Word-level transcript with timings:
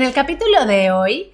En 0.00 0.06
el 0.06 0.14
capítulo 0.14 0.64
de 0.64 0.90
hoy 0.92 1.30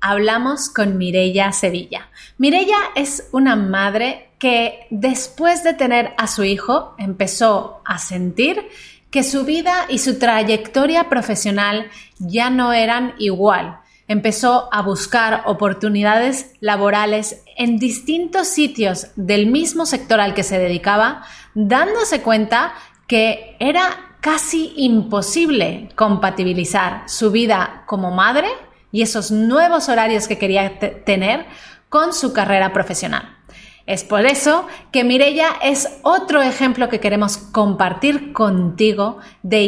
hablamos 0.00 0.68
con 0.70 0.98
Mirella 0.98 1.52
Sevilla. 1.52 2.10
Mirella 2.36 2.78
es 2.96 3.28
una 3.30 3.54
madre 3.54 4.30
que 4.40 4.88
después 4.90 5.62
de 5.62 5.72
tener 5.72 6.12
a 6.18 6.26
su 6.26 6.42
hijo 6.42 6.96
empezó 6.98 7.80
a 7.84 7.98
sentir 7.98 8.68
que 9.12 9.22
su 9.22 9.44
vida 9.44 9.86
y 9.88 9.98
su 9.98 10.18
trayectoria 10.18 11.08
profesional 11.08 11.92
ya 12.18 12.50
no 12.50 12.72
eran 12.72 13.14
igual. 13.18 13.78
Empezó 14.08 14.68
a 14.72 14.82
buscar 14.82 15.44
oportunidades 15.46 16.54
laborales 16.58 17.44
en 17.56 17.78
distintos 17.78 18.48
sitios 18.48 19.12
del 19.14 19.46
mismo 19.46 19.86
sector 19.86 20.18
al 20.18 20.34
que 20.34 20.42
se 20.42 20.58
dedicaba, 20.58 21.24
dándose 21.54 22.20
cuenta 22.20 22.74
que 23.06 23.54
era 23.60 24.11
casi 24.22 24.72
imposible 24.76 25.90
compatibilizar 25.96 27.02
su 27.08 27.32
vida 27.32 27.82
como 27.86 28.12
madre 28.12 28.48
y 28.92 29.02
esos 29.02 29.32
nuevos 29.32 29.88
horarios 29.88 30.28
que 30.28 30.38
quería 30.38 30.78
tener 30.78 31.44
con 31.88 32.14
su 32.14 32.32
carrera 32.32 32.72
profesional. 32.72 33.36
Es 33.84 34.04
por 34.04 34.24
eso 34.24 34.68
que 34.92 35.02
Mirella 35.02 35.48
es 35.60 35.98
otro 36.02 36.40
ejemplo 36.40 36.88
que 36.88 37.00
queremos 37.00 37.36
compartir 37.36 38.32
contigo 38.32 39.18
de 39.42 39.64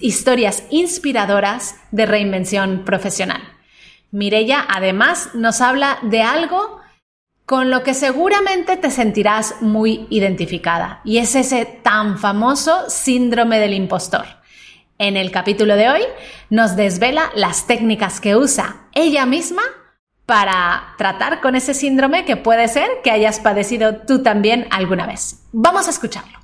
historias 0.00 0.64
inspiradoras 0.68 1.76
de 1.90 2.04
reinvención 2.04 2.84
profesional. 2.84 3.40
Mirella 4.10 4.66
además 4.68 5.30
nos 5.32 5.62
habla 5.62 5.98
de 6.02 6.22
algo 6.22 6.83
con 7.46 7.70
lo 7.70 7.82
que 7.82 7.94
seguramente 7.94 8.76
te 8.76 8.90
sentirás 8.90 9.56
muy 9.60 10.06
identificada, 10.10 11.00
y 11.04 11.18
es 11.18 11.34
ese 11.34 11.66
tan 11.66 12.18
famoso 12.18 12.88
síndrome 12.88 13.58
del 13.58 13.74
impostor. 13.74 14.24
En 14.98 15.16
el 15.16 15.30
capítulo 15.30 15.76
de 15.76 15.88
hoy 15.88 16.02
nos 16.50 16.76
desvela 16.76 17.30
las 17.34 17.66
técnicas 17.66 18.20
que 18.20 18.36
usa 18.36 18.86
ella 18.94 19.26
misma 19.26 19.62
para 20.24 20.94
tratar 20.96 21.40
con 21.40 21.56
ese 21.56 21.74
síndrome 21.74 22.24
que 22.24 22.36
puede 22.36 22.68
ser 22.68 22.88
que 23.02 23.10
hayas 23.10 23.40
padecido 23.40 23.96
tú 23.96 24.22
también 24.22 24.66
alguna 24.70 25.06
vez. 25.06 25.42
Vamos 25.52 25.86
a 25.86 25.90
escucharlo. 25.90 26.43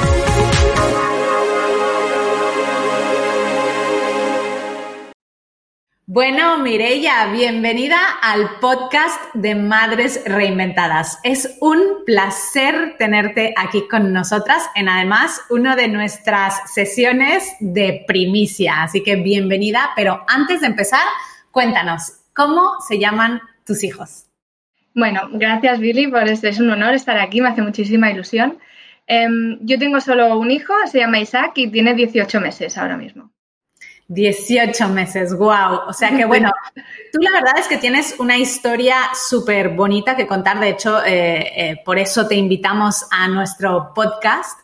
Bueno, 6.13 6.57
Mireya, 6.57 7.31
bienvenida 7.31 7.97
al 8.21 8.59
podcast 8.59 9.33
de 9.33 9.55
Madres 9.55 10.21
Reinventadas. 10.25 11.19
Es 11.23 11.57
un 11.61 12.03
placer 12.05 12.95
tenerte 12.97 13.53
aquí 13.55 13.87
con 13.87 14.11
nosotras 14.11 14.61
en 14.75 14.89
además 14.89 15.39
una 15.49 15.77
de 15.77 15.87
nuestras 15.87 16.69
sesiones 16.69 17.55
de 17.61 18.03
primicia. 18.05 18.83
Así 18.83 19.03
que 19.03 19.15
bienvenida, 19.15 19.91
pero 19.95 20.25
antes 20.27 20.59
de 20.59 20.67
empezar, 20.67 20.99
cuéntanos, 21.49 22.17
¿cómo 22.35 22.81
se 22.85 22.99
llaman 22.99 23.39
tus 23.65 23.81
hijos? 23.85 24.25
Bueno, 24.93 25.29
gracias 25.31 25.79
Billy 25.79 26.07
por 26.07 26.27
este, 26.27 26.49
es 26.49 26.59
un 26.59 26.71
honor 26.71 26.93
estar 26.93 27.17
aquí, 27.19 27.39
me 27.39 27.47
hace 27.47 27.61
muchísima 27.61 28.11
ilusión. 28.11 28.59
Em, 29.07 29.59
yo 29.61 29.79
tengo 29.79 30.01
solo 30.01 30.37
un 30.37 30.51
hijo, 30.51 30.73
se 30.87 30.99
llama 30.99 31.21
Isaac 31.21 31.53
y 31.55 31.71
tiene 31.71 31.93
18 31.93 32.41
meses 32.41 32.77
ahora 32.77 32.97
mismo. 32.97 33.31
18 34.13 34.89
meses, 34.89 35.33
wow. 35.37 35.87
O 35.87 35.93
sea 35.93 36.15
que 36.15 36.25
bueno, 36.25 36.51
tú 37.13 37.21
la 37.21 37.31
verdad 37.31 37.57
es 37.57 37.67
que 37.67 37.77
tienes 37.77 38.15
una 38.19 38.37
historia 38.37 38.97
súper 39.13 39.69
bonita 39.69 40.17
que 40.17 40.27
contar. 40.27 40.59
De 40.59 40.69
hecho, 40.69 41.01
eh, 41.05 41.51
eh, 41.55 41.81
por 41.85 41.97
eso 41.97 42.27
te 42.27 42.35
invitamos 42.35 43.05
a 43.09 43.29
nuestro 43.29 43.93
podcast. 43.95 44.59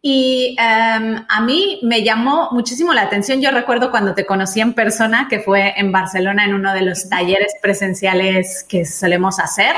Y 0.00 0.56
em, 0.58 1.22
a 1.28 1.40
mí 1.42 1.80
me 1.82 2.02
llamó 2.02 2.48
muchísimo 2.52 2.94
la 2.94 3.02
atención. 3.02 3.42
Yo 3.42 3.50
recuerdo 3.50 3.90
cuando 3.90 4.14
te 4.14 4.24
conocí 4.24 4.60
en 4.62 4.72
persona, 4.72 5.26
que 5.28 5.40
fue 5.40 5.74
en 5.76 5.92
Barcelona 5.92 6.44
en 6.44 6.54
uno 6.54 6.72
de 6.72 6.80
los 6.80 7.10
talleres 7.10 7.52
presenciales 7.60 8.64
que 8.66 8.86
solemos 8.86 9.38
hacer. 9.38 9.74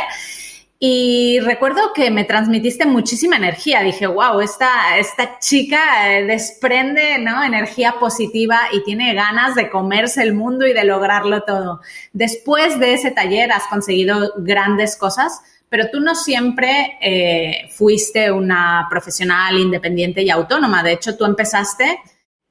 Y 0.82 1.40
recuerdo 1.40 1.92
que 1.92 2.10
me 2.10 2.24
transmitiste 2.24 2.86
muchísima 2.86 3.36
energía. 3.36 3.82
Dije, 3.82 4.06
wow, 4.06 4.40
esta, 4.40 4.96
esta 4.96 5.38
chica 5.38 6.16
eh, 6.16 6.24
desprende 6.24 7.18
¿no? 7.18 7.44
energía 7.44 7.96
positiva 8.00 8.58
y 8.72 8.82
tiene 8.82 9.12
ganas 9.12 9.54
de 9.54 9.68
comerse 9.68 10.22
el 10.22 10.32
mundo 10.32 10.66
y 10.66 10.72
de 10.72 10.84
lograrlo 10.84 11.42
todo. 11.42 11.82
Después 12.14 12.80
de 12.80 12.94
ese 12.94 13.10
taller 13.10 13.52
has 13.52 13.66
conseguido 13.66 14.32
grandes 14.38 14.96
cosas, 14.96 15.42
pero 15.68 15.90
tú 15.92 16.00
no 16.00 16.14
siempre 16.14 16.96
eh, 17.02 17.68
fuiste 17.76 18.32
una 18.32 18.86
profesional 18.88 19.58
independiente 19.58 20.22
y 20.22 20.30
autónoma. 20.30 20.82
De 20.82 20.92
hecho, 20.92 21.14
tú 21.14 21.26
empezaste 21.26 22.00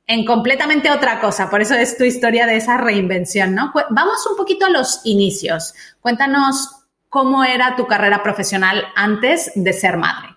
en 0.05 0.23
completamente 0.23 0.91
otra 0.91 1.19
cosa. 1.19 1.49
Por 1.49 1.63
eso 1.63 1.73
es 1.73 1.97
tu 1.97 2.03
historia 2.03 2.45
de 2.45 2.57
esa 2.57 2.77
reinvención, 2.77 3.55
¿no? 3.55 3.73
Vamos 3.89 4.27
un 4.29 4.37
poquito 4.37 4.67
a 4.67 4.69
los 4.69 5.01
inicios. 5.03 5.73
Cuéntanos 5.99 6.78
cómo 7.09 7.43
era 7.43 7.75
tu 7.75 7.87
carrera 7.87 8.23
profesional 8.23 8.85
antes 8.95 9.51
de 9.55 9.73
ser 9.73 9.97
madre. 9.97 10.29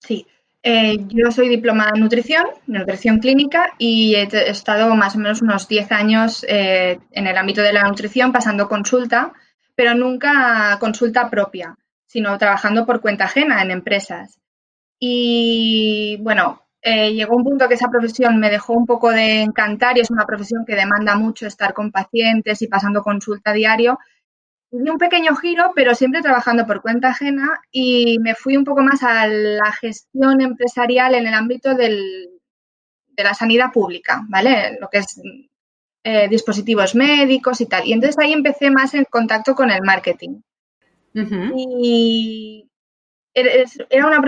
Sí, 0.00 0.26
eh, 0.62 0.96
yo 1.08 1.30
soy 1.30 1.48
diplomada 1.48 1.92
en 1.94 2.00
nutrición, 2.00 2.44
nutrición 2.66 3.20
clínica, 3.20 3.74
y 3.78 4.16
he 4.16 4.28
estado 4.50 4.94
más 4.96 5.14
o 5.14 5.18
menos 5.18 5.40
unos 5.40 5.68
10 5.68 5.92
años 5.92 6.44
eh, 6.48 6.98
en 7.12 7.26
el 7.28 7.36
ámbito 7.36 7.62
de 7.62 7.72
la 7.72 7.84
nutrición 7.84 8.32
pasando 8.32 8.68
consulta, 8.68 9.32
pero 9.76 9.94
nunca 9.94 10.76
consulta 10.80 11.30
propia, 11.30 11.76
sino 12.06 12.36
trabajando 12.36 12.84
por 12.84 13.00
cuenta 13.00 13.26
ajena 13.26 13.62
en 13.62 13.70
empresas. 13.70 14.40
Y 14.98 16.18
bueno, 16.20 16.62
eh, 16.82 17.12
llegó 17.12 17.36
un 17.36 17.44
punto 17.44 17.68
que 17.68 17.74
esa 17.74 17.88
profesión 17.88 18.40
me 18.40 18.50
dejó 18.50 18.72
un 18.72 18.86
poco 18.86 19.10
de 19.10 19.42
encantar 19.42 19.96
y 19.96 20.00
es 20.00 20.10
una 20.10 20.26
profesión 20.26 20.64
que 20.66 20.74
demanda 20.74 21.14
mucho 21.14 21.46
estar 21.46 21.74
con 21.74 21.92
pacientes 21.92 22.60
y 22.62 22.66
pasando 22.66 23.02
consulta 23.02 23.52
diario 23.52 23.98
Di 24.82 24.90
un 24.90 24.98
pequeño 24.98 25.34
giro, 25.36 25.72
pero 25.74 25.94
siempre 25.94 26.22
trabajando 26.22 26.66
por 26.66 26.82
cuenta 26.82 27.08
ajena 27.08 27.60
y 27.70 28.18
me 28.18 28.34
fui 28.34 28.56
un 28.56 28.64
poco 28.64 28.82
más 28.82 29.02
a 29.02 29.26
la 29.26 29.72
gestión 29.72 30.40
empresarial 30.40 31.14
en 31.14 31.26
el 31.26 31.34
ámbito 31.34 31.74
del, 31.74 32.28
de 33.08 33.24
la 33.24 33.32
sanidad 33.32 33.72
pública, 33.72 34.24
¿vale? 34.28 34.76
Lo 34.80 34.88
que 34.88 34.98
es 34.98 35.20
eh, 36.04 36.28
dispositivos 36.28 36.94
médicos 36.94 37.60
y 37.60 37.66
tal. 37.66 37.86
Y 37.86 37.92
entonces 37.92 38.18
ahí 38.18 38.32
empecé 38.32 38.70
más 38.70 38.94
en 38.94 39.04
contacto 39.04 39.54
con 39.54 39.70
el 39.70 39.82
marketing. 39.82 40.40
Y 41.14 42.68
era 43.32 44.06
una 44.06 44.20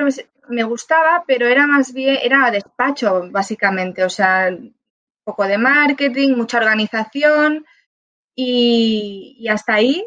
me 0.48 0.64
gustaba, 0.64 1.25
pero 1.26 1.47
era 1.47 1.66
más 1.66 1.92
bien, 1.92 2.19
era 2.22 2.50
despacho, 2.50 3.28
básicamente. 3.31 4.03
O 4.03 4.08
sea, 4.08 4.48
un 4.48 4.75
poco 5.25 5.44
de 5.44 5.58
marketing, 5.58 6.37
mucha 6.37 6.56
organización 6.56 7.66
y 8.34 9.47
hasta 9.50 9.75
ahí 9.75 10.06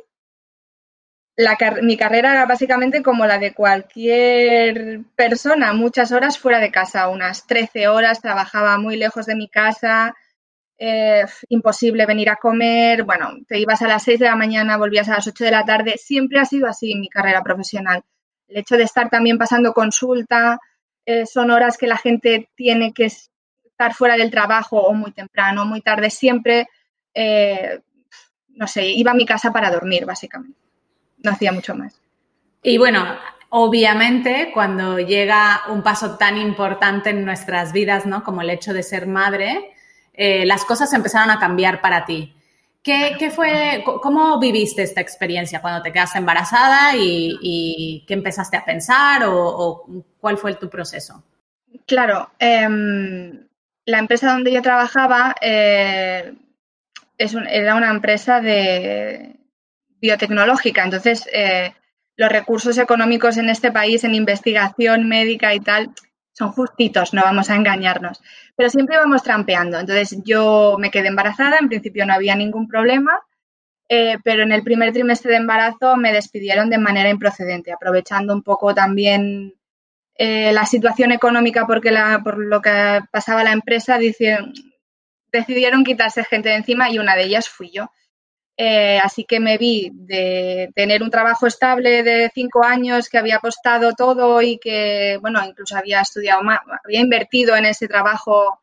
mi 1.81 1.97
carrera 1.97 2.31
era 2.31 2.45
básicamente 2.45 3.01
como 3.01 3.25
la 3.25 3.37
de 3.37 3.53
cualquier 3.53 5.01
persona, 5.15 5.73
muchas 5.73 6.11
horas 6.11 6.37
fuera 6.37 6.59
de 6.59 6.71
casa, 6.71 7.09
unas 7.09 7.47
13 7.47 7.87
horas, 7.87 8.21
trabajaba 8.21 8.77
muy 8.77 8.97
lejos 8.97 9.25
de 9.25 9.35
mi 9.35 9.47
casa, 9.47 10.15
eh, 10.77 11.25
imposible 11.49 12.05
venir 12.05 12.29
a 12.29 12.37
comer, 12.37 13.03
bueno, 13.03 13.37
te 13.47 13.59
ibas 13.59 13.81
a 13.81 13.87
las 13.87 14.03
6 14.03 14.19
de 14.19 14.25
la 14.25 14.35
mañana, 14.35 14.77
volvías 14.77 15.09
a 15.09 15.15
las 15.15 15.27
8 15.27 15.43
de 15.43 15.51
la 15.51 15.65
tarde, 15.65 15.95
siempre 15.97 16.39
ha 16.39 16.45
sido 16.45 16.67
así 16.67 16.95
mi 16.95 17.09
carrera 17.09 17.43
profesional. 17.43 18.03
El 18.47 18.57
hecho 18.57 18.77
de 18.77 18.83
estar 18.83 19.09
también 19.09 19.37
pasando 19.37 19.73
consulta, 19.73 20.59
eh, 21.05 21.25
son 21.25 21.51
horas 21.51 21.77
que 21.77 21.87
la 21.87 21.97
gente 21.97 22.49
tiene 22.55 22.93
que 22.93 23.05
estar 23.05 23.93
fuera 23.93 24.17
del 24.17 24.31
trabajo 24.31 24.79
o 24.81 24.93
muy 24.93 25.11
temprano, 25.11 25.65
muy 25.65 25.81
tarde, 25.81 26.09
siempre, 26.09 26.67
eh, 27.13 27.81
no 28.49 28.67
sé, 28.67 28.87
iba 28.87 29.11
a 29.11 29.15
mi 29.15 29.25
casa 29.25 29.51
para 29.51 29.71
dormir, 29.71 30.05
básicamente 30.05 30.60
no 31.23 31.31
hacía 31.31 31.51
mucho 31.51 31.75
más. 31.75 31.99
Y 32.63 32.77
bueno, 32.77 33.05
obviamente 33.49 34.51
cuando 34.53 34.99
llega 34.99 35.63
un 35.69 35.81
paso 35.81 36.17
tan 36.17 36.37
importante 36.37 37.09
en 37.09 37.25
nuestras 37.25 37.73
vidas, 37.73 38.05
¿no? 38.05 38.23
Como 38.23 38.41
el 38.41 38.49
hecho 38.49 38.73
de 38.73 38.83
ser 38.83 39.07
madre, 39.07 39.73
eh, 40.13 40.45
las 40.45 40.65
cosas 40.65 40.93
empezaron 40.93 41.29
a 41.29 41.39
cambiar 41.39 41.81
para 41.81 42.05
ti. 42.05 42.33
¿Qué, 42.83 43.31
fue, 43.33 43.83
cómo 43.85 44.39
viviste 44.39 44.81
esta 44.81 45.01
experiencia 45.01 45.61
cuando 45.61 45.83
te 45.83 45.91
quedaste 45.91 46.17
embarazada 46.17 46.95
y, 46.95 48.03
qué 48.07 48.13
empezaste 48.15 48.57
a 48.57 48.65
pensar 48.65 49.21
o, 49.27 49.85
cuál 50.19 50.37
fue 50.37 50.55
tu 50.55 50.67
proceso? 50.67 51.23
Claro, 51.85 52.31
em, 52.39 53.47
la 53.85 53.99
empresa 53.99 54.31
donde 54.31 54.51
yo 54.51 54.63
trabajaba 54.63 55.35
eh, 55.41 56.33
era 57.17 57.75
una 57.75 57.91
empresa 57.91 58.41
de, 58.41 59.35
biotecnológica. 60.01 60.83
Entonces, 60.83 61.27
eh, 61.31 61.73
los 62.17 62.31
recursos 62.31 62.77
económicos 62.77 63.37
en 63.37 63.49
este 63.49 63.71
país 63.71 64.03
en 64.03 64.15
investigación 64.15 65.07
médica 65.07 65.53
y 65.53 65.59
tal 65.59 65.91
son 66.33 66.51
justitos, 66.51 67.13
no 67.13 67.21
vamos 67.23 67.49
a 67.49 67.55
engañarnos, 67.55 68.21
pero 68.55 68.69
siempre 68.69 68.97
vamos 68.97 69.23
trampeando. 69.23 69.79
Entonces 69.79 70.17
yo 70.23 70.77
me 70.79 70.89
quedé 70.89 71.07
embarazada, 71.07 71.57
en 71.59 71.67
principio 71.67 72.05
no 72.05 72.13
había 72.13 72.35
ningún 72.35 72.67
problema, 72.67 73.19
eh, 73.89 74.17
pero 74.23 74.43
en 74.43 74.51
el 74.51 74.63
primer 74.63 74.93
trimestre 74.93 75.31
de 75.31 75.37
embarazo 75.37 75.97
me 75.97 76.13
despidieron 76.13 76.69
de 76.69 76.77
manera 76.77 77.09
improcedente, 77.09 77.73
aprovechando 77.73 78.33
un 78.33 78.43
poco 78.43 78.73
también 78.73 79.53
eh, 80.15 80.53
la 80.53 80.65
situación 80.65 81.11
económica 81.11 81.67
porque 81.67 81.91
la, 81.91 82.21
por 82.23 82.37
lo 82.37 82.61
que 82.61 83.01
pasaba 83.11 83.43
la 83.43 83.51
empresa, 83.51 83.97
decidieron 85.31 85.83
quitarse 85.83 86.23
gente 86.23 86.49
de 86.49 86.55
encima 86.55 86.89
y 86.89 86.99
una 86.99 87.15
de 87.15 87.23
ellas 87.23 87.49
fui 87.49 87.71
yo. 87.71 87.91
Eh, 88.63 88.99
así 89.01 89.23
que 89.23 89.39
me 89.39 89.57
vi 89.57 89.89
de 89.91 90.71
tener 90.75 91.01
un 91.01 91.09
trabajo 91.09 91.47
estable 91.47 92.03
de 92.03 92.29
cinco 92.31 92.63
años 92.63 93.09
que 93.09 93.17
había 93.17 93.37
apostado 93.37 93.93
todo 93.93 94.39
y 94.39 94.59
que, 94.59 95.17
bueno, 95.19 95.43
incluso 95.43 95.75
había 95.75 96.01
estudiado 96.01 96.43
más, 96.43 96.59
había 96.85 96.99
invertido 96.99 97.55
en 97.55 97.65
ese 97.65 97.87
trabajo 97.87 98.61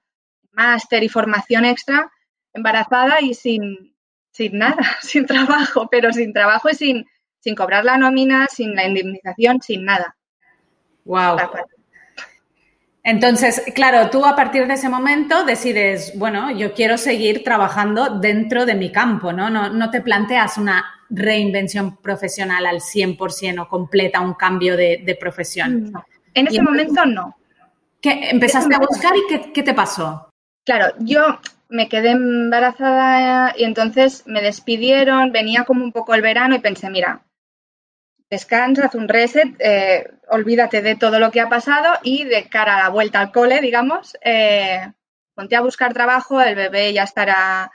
máster 0.53 1.03
y 1.03 1.09
formación 1.09 1.65
extra, 1.65 2.13
embarazada 2.53 3.21
y 3.21 3.35
sin, 3.35 3.97
sin 4.31 4.59
nada, 4.59 4.77
sin 5.03 5.27
trabajo, 5.27 5.89
pero 5.91 6.13
sin 6.13 6.33
trabajo 6.33 6.71
y 6.71 6.77
sin, 6.77 7.05
sin 7.41 7.57
cobrar 7.57 7.85
la 7.85 7.99
nómina, 7.99 8.47
sin 8.47 8.77
la 8.77 8.87
indemnización, 8.87 9.61
sin 9.61 9.85
nada. 9.85 10.17
Wow. 11.07 11.39
Entonces, 13.09 13.63
claro, 13.75 14.11
tú 14.11 14.27
a 14.27 14.37
partir 14.37 14.67
de 14.67 14.75
ese 14.75 14.91
momento 14.91 15.43
decides, 15.45 16.13
bueno, 16.15 16.51
yo 16.51 16.75
quiero 16.75 16.99
seguir 16.99 17.43
trabajando 17.43 18.19
dentro 18.21 18.67
de 18.67 18.75
mi 18.75 18.93
campo, 18.93 19.33
¿no? 19.33 19.49
No, 19.49 19.91
te 19.91 20.03
planteas 20.03 20.59
una 20.59 20.85
reinvención 21.09 21.97
profesional 21.97 22.67
al 22.67 22.81
100% 22.81 23.63
o 23.63 23.67
completa, 23.67 24.21
un 24.21 24.35
cambio 24.35 24.77
de, 24.77 25.17
profesión. 25.19 25.91
En 26.35 26.49
ese 26.49 26.61
momento 26.61 27.07
no. 27.07 27.35
¿Qué, 27.99 28.29
¿Empezaste 28.29 28.75
a 28.75 28.79
buscar 28.79 29.15
y 29.17 29.53
qué, 29.55 29.63
te 29.63 29.73
pasó? 29.73 30.29
Claro, 30.67 30.93
yo 30.99 31.41
me 31.71 31.89
quedé 31.89 32.11
embarazada 32.11 33.55
y 33.57 33.65
entonces 33.65 34.25
me 34.27 34.43
despidieron, 34.43 35.33
venía 35.33 35.65
como 35.65 35.83
un 35.83 35.93
poco 35.93 36.15
el 36.15 36.21
verano 36.21 36.57
y 36.57 36.59
pensé, 36.59 36.91
mira, 36.91 37.23
descansa, 38.31 38.87
haz 38.87 38.95
un 38.95 39.09
reset, 39.09 39.55
eh, 39.59 40.11
olvídate 40.29 40.83
de 40.83 40.97
todo 40.97 41.19
lo 41.19 41.31
que 41.31 41.41
ha 41.41 41.49
pasado 41.49 41.95
y 42.03 42.25
de 42.25 42.49
cara 42.49 42.77
a 42.77 42.83
la 42.85 42.89
vuelta 42.91 43.21
al 43.21 43.33
cole, 43.33 43.61
digamos, 43.61 44.17
eh, 44.23 44.93
ponte 45.35 45.57
a 45.57 45.61
buscar 45.61 45.95
trabajo, 45.95 46.41
el 46.41 46.55
bebé 46.55 46.93
ya 46.93 47.05
estará... 47.05 47.73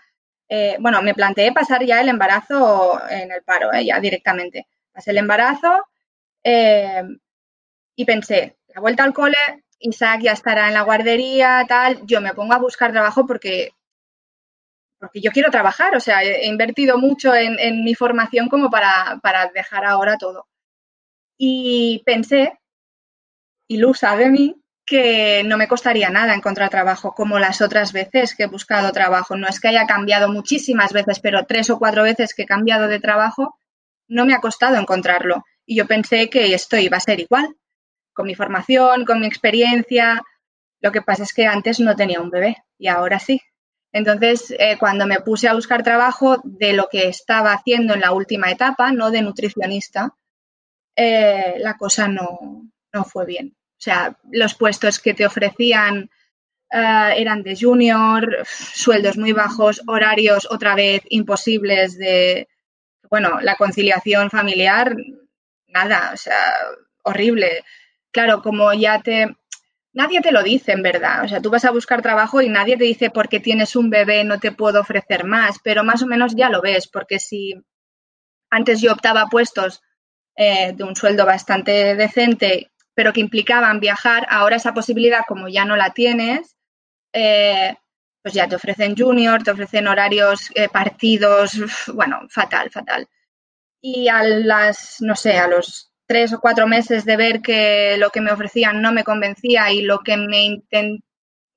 Eh, 0.49 0.75
bueno, 0.79 1.01
me 1.01 1.15
planteé 1.15 1.51
pasar 1.51 1.83
ya 1.83 2.01
el 2.01 2.09
embarazo 2.09 3.01
en 3.09 3.31
el 3.31 3.41
paro, 3.43 3.69
ya 3.81 3.99
directamente. 3.99 4.67
Pasé 4.91 5.11
el 5.11 5.17
embarazo 5.17 5.87
y 7.95 8.05
pensé, 8.05 8.57
la 8.67 8.81
vuelta 8.81 9.03
al 9.03 9.13
cole, 9.13 9.37
Isaac 9.79 10.21
ya 10.21 10.33
estará 10.33 10.67
en 10.67 10.73
la 10.75 10.81
guardería, 10.81 11.65
tal, 11.67 12.05
yo 12.05 12.21
me 12.21 12.33
pongo 12.33 12.53
a 12.53 12.59
buscar 12.59 12.91
trabajo 12.91 13.25
porque 13.25 13.71
porque 15.03 15.19
yo 15.19 15.31
quiero 15.31 15.51
trabajar, 15.51 15.93
o 15.97 15.99
sea, 15.99 16.23
he 16.23 16.47
invertido 16.47 16.97
mucho 16.97 17.35
en, 17.35 17.83
mi 17.83 17.93
formación 17.93 18.47
como 18.47 18.69
para, 18.69 19.19
dejar 19.53 19.83
ahora 19.83 20.17
todo. 20.17 20.47
Y 21.37 22.01
pensé, 22.05 22.57
ilusa 23.67 24.15
de 24.15 24.29
mí, 24.29 24.55
que 24.85 25.43
no 25.43 25.57
me 25.57 25.67
costaría 25.67 26.09
nada 26.09 26.33
encontrar 26.33 26.69
trabajo, 26.69 27.13
como 27.13 27.37
las 27.37 27.61
otras 27.61 27.91
veces 27.91 28.33
que 28.33 28.43
he 28.43 28.47
buscado 28.47 28.93
trabajo. 28.93 29.35
No 29.35 29.49
es 29.49 29.59
que 29.59 29.67
haya 29.67 29.85
cambiado 29.87 30.31
muchísimas 30.31 30.93
veces, 30.93 31.19
pero 31.19 31.45
tres 31.45 31.69
o 31.69 31.77
cuatro 31.77 32.03
veces 32.03 32.33
que 32.33 32.43
he 32.43 32.45
cambiado 32.45 32.87
de 32.87 33.01
trabajo, 33.01 33.57
no 34.07 34.25
me 34.25 34.33
ha 34.33 34.39
costado 34.39 34.77
encontrarlo. 34.77 35.43
Y 35.65 35.75
yo 35.75 35.85
pensé 35.85 36.29
que 36.29 36.53
esto 36.53 36.77
iba 36.77 36.95
a 36.95 37.01
ser 37.01 37.19
igual, 37.19 37.57
con 38.13 38.25
mi 38.25 38.35
formación, 38.35 39.03
con 39.03 39.19
mi 39.19 39.27
experiencia. 39.27 40.23
Lo 40.79 40.93
que 40.93 41.01
pasa 41.01 41.23
es 41.23 41.33
que 41.33 41.45
antes 41.45 41.81
no 41.81 41.93
tenía 41.93 42.21
un 42.21 42.29
bebé 42.29 42.63
y 42.77 42.87
ahora 42.87 43.19
sí. 43.19 43.41
Entonces, 43.93 44.53
eh, 44.57 44.77
cuando 44.79 45.05
me 45.05 45.19
puse 45.19 45.47
a 45.47 45.53
buscar 45.53 45.83
trabajo 45.83 46.41
de 46.43 46.73
lo 46.73 46.87
que 46.91 47.07
estaba 47.07 47.53
haciendo 47.53 47.93
en 47.93 48.01
la 48.01 48.11
última 48.11 48.51
etapa, 48.51 48.91
no 48.91 49.11
de 49.11 49.21
nutricionista, 49.21 50.15
eh, 50.95 51.55
la 51.59 51.77
cosa 51.77 52.07
no, 52.07 52.71
fue 53.05 53.25
bien. 53.25 53.55
O 53.55 53.81
sea, 53.83 54.17
los 54.31 54.55
puestos 54.55 54.99
que 54.99 55.13
te 55.13 55.27
ofrecían 55.27 56.09
eh, 56.71 57.13
eran 57.17 57.43
de 57.43 57.55
junior, 57.55 58.45
sueldos 58.47 59.17
muy 59.17 59.31
bajos, 59.31 59.81
horarios 59.85 60.47
otra 60.49 60.73
vez 60.73 61.03
imposibles 61.09 61.95
de, 61.95 62.47
bueno, 63.11 63.41
la 63.41 63.55
conciliación 63.55 64.31
familiar, 64.31 64.95
nada, 65.67 66.11
o 66.13 66.17
sea, 66.17 66.55
horrible. 67.03 67.63
Claro, 68.11 68.41
como 68.41 68.73
ya 68.73 69.01
te, 69.03 69.35
nadie 69.93 70.21
te 70.21 70.31
lo 70.31 70.43
dice 70.43 70.73
en 70.73 70.83
verdad. 70.83 71.23
O 71.23 71.27
sea, 71.27 71.41
tú 71.41 71.49
vas 71.49 71.65
a 71.65 71.71
buscar 71.71 72.01
trabajo 72.01 72.41
y 72.41 72.49
nadie 72.49 72.77
te 72.77 72.83
dice 72.83 73.09
porque 73.09 73.39
tienes 73.39 73.75
un 73.75 73.89
bebé 73.89 74.23
no 74.23 74.39
te 74.39 74.51
puedo 74.51 74.81
ofrecer 74.81 75.23
más, 75.23 75.57
pero 75.63 75.83
más 75.83 76.01
o 76.03 76.07
menos 76.07 76.35
ya 76.35 76.49
lo 76.49 76.61
ves, 76.61 76.87
porque 76.87 77.19
si 77.19 77.55
antes 78.49 78.81
yo 78.81 78.91
optaba 78.91 79.27
puestos 79.27 79.81
eh, 80.35 80.73
de 80.73 80.83
un 80.83 80.95
sueldo 80.95 81.25
bastante 81.25 81.95
decente, 81.95 82.71
pero 82.93 83.13
que 83.13 83.21
implicaban 83.21 83.79
viajar, 83.79 84.25
ahora 84.29 84.57
esa 84.57 84.73
posibilidad, 84.73 85.21
como 85.27 85.47
ya 85.47 85.65
no 85.65 85.75
la 85.75 85.91
tienes, 85.91 86.57
eh, 87.13 87.75
pues 88.21 88.33
ya 88.33 88.47
te 88.47 88.55
ofrecen 88.55 88.95
junior, 88.95 89.43
te 89.43 89.51
ofrecen 89.51 89.87
horarios, 89.87 90.49
eh, 90.55 90.69
partidos, 90.69 91.53
bueno, 91.93 92.21
fatal, 92.29 92.69
fatal. 92.71 93.07
Y 93.81 94.07
a 94.07 94.23
las, 94.23 95.01
no 95.01 95.15
sé, 95.15 95.37
a 95.37 95.47
los 95.47 95.92
tres 96.05 96.33
o 96.33 96.39
cuatro 96.39 96.67
meses 96.67 97.05
de 97.05 97.17
ver 97.17 97.41
que 97.41 97.97
lo 97.97 98.09
que 98.09 98.21
me 98.21 98.31
ofrecían 98.31 98.81
no 98.81 98.91
me 98.91 99.03
convencía 99.03 99.71
y 99.71 99.81
lo 99.81 99.99
que 99.99 100.17
me 100.17 100.61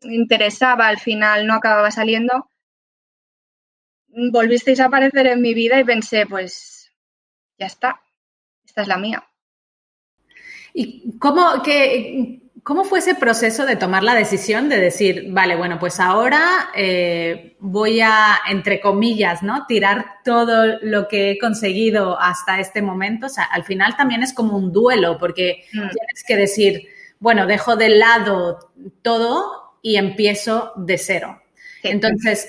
interesaba 0.02 0.88
al 0.88 0.98
final 0.98 1.46
no 1.46 1.54
acababa 1.54 1.90
saliendo, 1.90 2.48
volvisteis 4.32 4.80
a 4.80 4.86
aparecer 4.86 5.26
en 5.26 5.42
mi 5.42 5.54
vida 5.54 5.78
y 5.78 5.84
pensé, 5.84 6.26
pues 6.26 6.92
ya 7.58 7.66
está, 7.66 8.00
esta 8.64 8.82
es 8.82 8.88
la 8.88 8.98
mía. 8.98 9.28
¿Y 10.72 11.18
cómo, 11.18 11.62
que, 11.62 12.42
¿Cómo 12.66 12.82
fue 12.82 12.98
ese 12.98 13.14
proceso 13.14 13.64
de 13.64 13.76
tomar 13.76 14.02
la 14.02 14.16
decisión 14.16 14.68
de 14.68 14.80
decir, 14.80 15.26
vale, 15.28 15.54
bueno, 15.54 15.78
pues 15.78 16.00
ahora 16.00 16.70
eh, 16.74 17.54
voy 17.60 18.00
a, 18.00 18.40
entre 18.50 18.80
comillas, 18.80 19.44
¿no? 19.44 19.66
Tirar 19.66 20.16
todo 20.24 20.76
lo 20.82 21.06
que 21.06 21.30
he 21.30 21.38
conseguido 21.38 22.18
hasta 22.18 22.58
este 22.58 22.82
momento. 22.82 23.26
O 23.26 23.28
sea, 23.28 23.44
al 23.44 23.62
final 23.62 23.96
también 23.96 24.24
es 24.24 24.32
como 24.32 24.56
un 24.56 24.72
duelo, 24.72 25.16
porque 25.16 25.62
mm. 25.72 25.78
tienes 25.78 26.24
que 26.26 26.36
decir, 26.36 26.88
bueno, 27.20 27.46
dejo 27.46 27.76
de 27.76 27.90
lado 27.90 28.72
todo 29.00 29.78
y 29.80 29.94
empiezo 29.94 30.72
de 30.74 30.98
cero. 30.98 31.40
Entonces, 31.84 32.48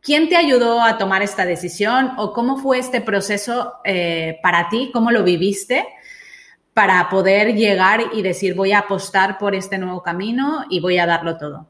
¿quién 0.00 0.30
te 0.30 0.36
ayudó 0.36 0.80
a 0.80 0.96
tomar 0.96 1.22
esta 1.22 1.44
decisión 1.44 2.12
o 2.16 2.32
cómo 2.32 2.56
fue 2.56 2.78
este 2.78 3.02
proceso 3.02 3.74
eh, 3.84 4.38
para 4.42 4.70
ti? 4.70 4.88
¿Cómo 4.94 5.10
lo 5.10 5.22
viviste? 5.24 5.86
Para 6.76 7.08
poder 7.08 7.54
llegar 7.54 8.02
y 8.12 8.20
decir 8.20 8.54
voy 8.54 8.72
a 8.72 8.80
apostar 8.80 9.38
por 9.38 9.54
este 9.54 9.78
nuevo 9.78 10.02
camino 10.02 10.66
y 10.68 10.80
voy 10.80 10.98
a 10.98 11.06
darlo 11.06 11.38
todo? 11.38 11.66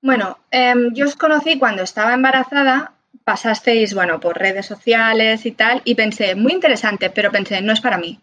Bueno, 0.00 0.38
em, 0.52 0.94
yo 0.94 1.06
os 1.06 1.16
conocí 1.16 1.58
cuando 1.58 1.82
estaba 1.82 2.14
embarazada, 2.14 2.94
pasasteis, 3.24 3.94
bueno, 3.94 4.20
por 4.20 4.38
redes 4.38 4.64
sociales 4.64 5.44
y 5.44 5.50
tal, 5.50 5.82
y 5.84 5.96
pensé, 5.96 6.36
muy 6.36 6.52
interesante, 6.52 7.10
pero 7.10 7.32
pensé, 7.32 7.60
no 7.60 7.72
es 7.72 7.80
para 7.80 7.98
mí, 7.98 8.20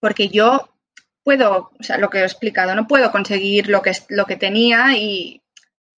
porque 0.00 0.30
yo 0.30 0.70
puedo, 1.22 1.70
o 1.78 1.82
sea, 1.82 1.98
lo 1.98 2.08
que 2.08 2.20
he 2.20 2.24
explicado, 2.24 2.74
no 2.74 2.86
puedo 2.86 3.12
conseguir 3.12 3.68
lo 3.68 3.82
que, 3.82 3.92
lo 4.08 4.24
que 4.24 4.36
tenía 4.36 4.96
y, 4.96 5.42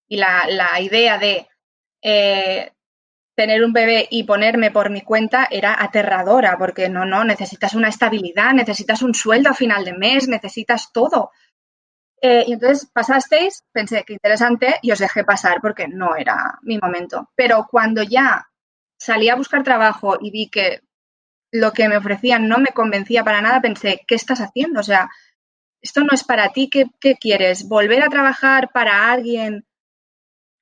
la, 0.09 0.80
idea 0.80 1.16
de 1.16 1.47
eh, 2.02 2.73
tener 3.40 3.64
un 3.64 3.73
bebé 3.73 4.06
y 4.11 4.25
ponerme 4.25 4.70
por 4.70 4.90
mi 4.90 5.00
cuenta 5.00 5.49
era 5.50 5.75
aterradora, 5.82 6.59
porque 6.59 6.90
no, 6.90 7.06
no, 7.06 7.25
necesitas 7.25 7.73
una 7.73 7.88
estabilidad, 7.88 8.52
necesitas 8.52 9.00
un 9.00 9.14
sueldo 9.14 9.49
a 9.49 9.54
final 9.54 9.82
de 9.82 9.94
mes, 9.94 10.28
necesitas 10.28 10.92
todo. 10.92 11.30
Eh, 12.20 12.44
y 12.47 12.52
entonces 12.52 12.90
pasasteis, 12.92 13.64
pensé 13.73 14.04
que 14.04 14.12
interesante 14.12 14.78
y 14.82 14.90
os 14.90 14.99
dejé 14.99 15.25
pasar 15.25 15.62
porque 15.62 15.88
no 15.88 16.16
era 16.16 16.59
mi 16.61 16.76
momento. 16.76 17.30
Pero 17.35 17.66
cuando 17.70 18.02
ya 18.02 18.47
salí 18.99 19.30
a 19.30 19.37
buscar 19.37 19.64
trabajo 19.64 20.18
y 20.20 20.30
vi 20.30 20.50
que 20.50 20.82
lo 21.50 21.73
que 21.73 21.88
me 21.88 21.97
ofrecían 21.97 22.47
no 22.47 22.59
me 22.59 22.75
convencía 22.75 23.25
para 23.25 23.40
nada, 23.40 23.62
pensé, 23.62 24.02
¿qué 24.06 24.16
estás 24.16 24.42
haciendo? 24.42 24.80
O 24.80 24.82
sea, 24.82 25.09
esto 25.80 26.02
no 26.02 26.11
es 26.12 26.25
para 26.25 26.50
ti, 26.50 26.68
¿qué, 26.68 26.90
qué 27.00 27.14
quieres? 27.14 27.66
¿Volver 27.66 28.02
a 28.02 28.11
trabajar 28.11 28.68
para 28.70 29.11
alguien 29.11 29.64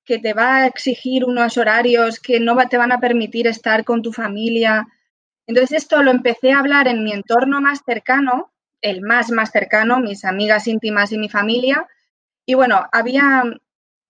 que 0.08 0.18
te 0.18 0.32
va 0.32 0.56
a 0.56 0.66
exigir 0.66 1.22
unos 1.26 1.58
horarios 1.58 2.18
que 2.18 2.40
no 2.40 2.56
te 2.66 2.78
van 2.78 2.92
a 2.92 2.98
permitir 2.98 3.46
estar 3.46 3.84
con 3.84 4.00
tu 4.00 4.10
familia. 4.10 4.86
Entonces 5.46 5.82
esto 5.82 6.02
lo 6.02 6.10
empecé 6.10 6.52
a 6.52 6.60
hablar 6.60 6.88
en 6.88 7.04
mi 7.04 7.12
entorno 7.12 7.60
más 7.60 7.80
cercano, 7.84 8.50
el 8.80 9.02
más 9.02 9.30
más 9.30 9.50
cercano, 9.50 10.00
mis 10.00 10.24
amigas 10.24 10.66
íntimas 10.66 11.12
y 11.12 11.18
mi 11.18 11.28
familia. 11.28 11.86
Y 12.46 12.54
bueno, 12.54 12.86
había, 12.90 13.44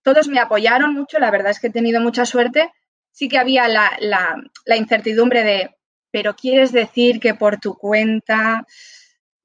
todos 0.05 0.29
me 0.29 0.39
apoyaron 0.39 0.95
mucho, 0.95 1.19
la 1.19 1.33
verdad 1.33 1.51
es 1.51 1.59
que 1.59 1.67
he 1.67 1.79
tenido 1.79 2.01
mucha 2.01 2.25
suerte. 2.25 2.71
Sí 3.11 3.29
que 3.29 3.39
había 3.39 3.67
la, 3.67 3.91
la, 3.99 4.41
la 4.67 4.77
incertidumbre 4.77 5.43
de, 5.43 5.77
pero 6.13 6.37
quieres 6.37 6.71
decir 6.71 7.19
que 7.19 7.35
por 7.35 7.59
tu 7.59 7.75
cuenta 7.75 8.65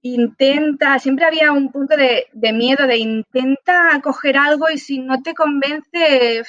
intenta, 0.04 1.00
siempre 1.00 1.26
había 1.26 1.52
un 1.52 1.72
punto 1.72 1.96
de, 1.96 2.28
miedo, 2.54 2.86
de 2.86 2.98
intenta 2.98 4.00
coger 4.04 4.38
algo 4.38 4.70
y 4.70 4.78
si 4.78 5.00
no 5.00 5.22
te 5.24 5.34
convence, 5.34 6.44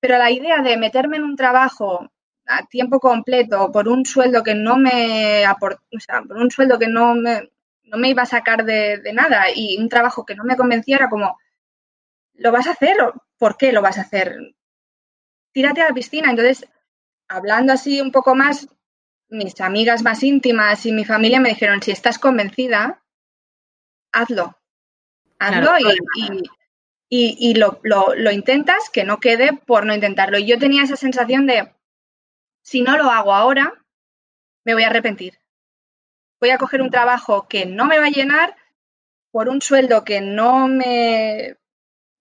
pero 0.00 0.18
la 0.18 0.30
idea 0.30 0.62
de 0.62 0.76
meterme 0.78 1.18
en 1.18 1.24
un 1.24 1.36
trabajo 1.36 2.10
a 2.46 2.66
tiempo 2.66 2.98
completo 2.98 3.70
por 3.70 3.86
un 3.86 4.06
sueldo 4.06 4.42
que 4.42 4.54
no 4.54 4.78
me 4.78 5.44
aporta, 5.44 5.82
o 5.94 6.00
sea, 6.00 6.22
por 6.22 6.38
un 6.38 6.50
sueldo 6.50 6.78
que 6.78 6.88
no 6.88 7.14
me, 7.14 7.50
no 7.84 7.98
me 7.98 8.08
iba 8.08 8.22
a 8.22 8.26
sacar 8.26 8.64
de, 8.64 9.02
nada 9.12 9.46
y 9.54 9.76
un 9.78 9.88
trabajo 9.88 10.24
que 10.24 10.34
no 10.34 10.44
me 10.44 10.56
convenciera 10.56 11.10
como, 11.10 11.38
¿lo 12.34 12.50
vas 12.50 12.66
a 12.66 12.72
hacer? 12.72 12.96
¿Por 13.38 13.58
qué 13.58 13.72
lo 13.72 13.82
vas 13.82 13.98
a 13.98 14.02
hacer? 14.02 14.36
Tírate 15.52 15.82
a 15.82 15.88
la 15.88 15.94
piscina. 15.94 16.30
Entonces, 16.30 16.66
hablando 17.28 17.74
así 17.74 18.00
un 18.00 18.10
poco 18.10 18.34
más, 18.34 18.68
mis 19.30 19.60
amigas 19.60 20.02
más 20.02 20.22
íntimas 20.22 20.84
y 20.86 20.92
mi 20.92 21.04
familia 21.04 21.40
me 21.40 21.50
dijeron, 21.50 21.82
si 21.82 21.92
estás 21.92 22.18
convencida, 22.18 23.02
hazlo. 24.12 24.58
Hazlo 25.38 25.72
y, 27.12 27.54
lo, 27.54 27.80
lo, 27.82 28.30
intentas, 28.30 28.88
que 28.90 29.04
no 29.04 29.18
quede 29.18 29.52
por 29.52 29.84
no 29.84 29.94
intentarlo. 29.94 30.38
Y 30.38 30.46
yo 30.46 30.58
tenía 30.58 30.84
esa 30.84 30.96
sensación 30.96 31.46
de, 31.46 31.72
si 32.62 32.82
no 32.82 32.96
lo 32.96 33.10
hago 33.10 33.34
ahora, 33.34 33.84
me 34.64 34.74
voy 34.74 34.84
a 34.84 34.88
arrepentir. 34.88 35.38
Voy 36.40 36.50
a 36.50 36.58
coger 36.58 36.82
un 36.82 36.90
trabajo 36.90 37.48
que 37.48 37.66
no 37.66 37.86
me 37.86 37.98
va 37.98 38.06
a 38.06 38.10
llenar 38.10 38.56
por 39.32 39.48
un 39.48 39.60
sueldo 39.60 40.04
que 40.04 40.20
no 40.20 40.68
me, 40.68 41.56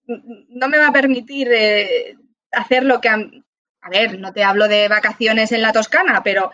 no 0.07 0.67
me 0.67 0.77
va 0.77 0.87
a 0.87 0.93
permitir 0.93 1.49
eh, 1.51 2.17
hacer 2.51 2.83
lo 2.83 2.99
que... 2.99 3.09
a 3.09 3.89
ver, 3.89 4.19
no 4.19 4.33
te 4.33 4.43
hablo 4.43 4.67
de 4.67 4.87
vacaciones 4.87 5.51
en 5.51 5.61
la 5.61 5.71
Toscana, 5.71 6.21
pero 6.23 6.51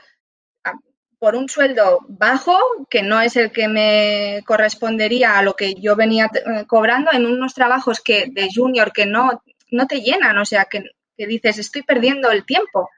por 1.26 1.36
un 1.36 1.50
sueldo 1.50 2.06
bajo, 2.08 2.56
que 2.88 3.02
no 3.02 3.20
es 3.20 3.36
el 3.36 3.52
que 3.52 3.68
me 3.68 4.44
correspondería 4.46 5.40
a 5.40 5.42
lo 5.42 5.56
que 5.56 5.74
yo 5.74 5.96
venía 5.96 6.30
eh, 6.36 6.66
cobrando, 6.68 7.12
en 7.12 7.26
unos 7.26 7.56
trabajos 7.56 8.00
que 8.00 8.28
de 8.30 8.48
junior 8.54 8.94
que 8.94 9.08
no, 9.08 9.42
no 9.72 9.88
te 9.88 10.02
llenan, 10.02 10.38
o 10.38 10.46
sea, 10.46 10.66
que, 10.66 10.84
dices, 11.18 11.58
estoy 11.58 11.82
perdiendo 11.82 12.30
el 12.30 12.46
tiempo. 12.46 12.92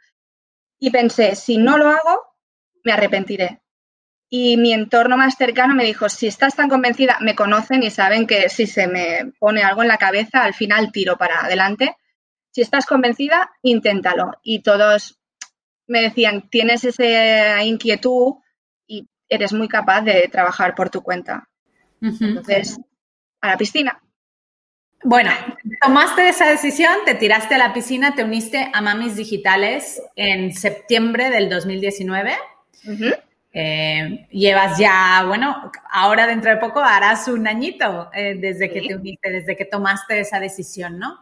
Y 0.78 0.90
pensé, 0.90 1.38
si 1.38 1.58
no 1.58 1.78
lo 1.78 1.88
hago, 1.88 2.22
me 2.84 2.92
arrepentiré. 2.92 3.62
Y 4.30 4.58
mi 4.58 4.74
entorno 4.74 5.16
más 5.16 5.36
cercano 5.38 5.74
me 5.74 5.86
dijo, 5.86 6.10
si 6.10 6.28
estás 6.28 6.54
tan 6.54 6.68
convencida, 6.68 7.20
me 7.22 7.34
conocen 7.34 7.82
y 7.82 7.92
saben 7.92 8.28
que 8.28 8.50
si 8.50 8.68
se 8.68 8.88
me 8.88 9.32
pone 9.40 9.64
algo 9.64 9.84
en 9.84 9.88
la 9.88 9.98
cabeza, 9.98 10.44
al 10.44 10.54
final 10.54 10.92
tiro 10.92 11.16
para 11.16 11.46
adelante. 11.46 11.96
Si 12.52 12.60
estás 12.60 12.86
convencida, 12.86 13.52
inténtalo. 13.62 14.34
Y 14.44 14.64
todos 14.64 15.17
me 15.88 16.02
decían, 16.02 16.50
tienes 16.50 16.84
esa 16.84 17.64
inquietud 17.64 18.36
y 18.86 19.08
eres 19.30 19.54
muy 19.54 19.68
capaz 19.68 20.02
de 20.02 20.30
trabajar 20.32 20.76
por 20.76 20.90
tu 20.90 21.02
cuenta. 21.02 21.50
Entonces, 22.02 22.80
a 23.42 23.48
la 23.48 23.58
piscina. 23.58 24.02
Bueno, 25.04 25.32
tomaste 25.82 26.28
esa 26.28 26.50
decisión, 26.50 26.94
te 27.06 27.16
tiraste 27.16 27.56
a 27.56 27.60
la 27.60 27.74
piscina, 27.74 28.16
te 28.16 28.24
uniste 28.24 28.70
a 28.74 28.82
Mamis 28.82 29.16
Digitales 29.16 30.02
en 30.16 30.54
septiembre 30.54 31.30
del 31.30 31.50
2019. 31.50 32.36
Eh, 33.54 34.28
llevas 34.32 34.78
ya, 34.78 35.24
bueno, 35.28 35.72
ahora 35.90 36.28
dentro 36.28 36.52
de 36.52 36.58
poco 36.58 36.80
harás 36.80 37.28
un 37.28 37.48
añito 37.48 38.10
eh, 38.14 38.36
desde 38.40 38.70
que 38.70 38.82
te 38.82 38.96
uniste, 38.96 39.32
desde 39.32 39.56
que 39.56 39.66
tomaste 39.66 40.20
esa 40.20 40.40
decisión, 40.40 41.00
¿no? 41.00 41.20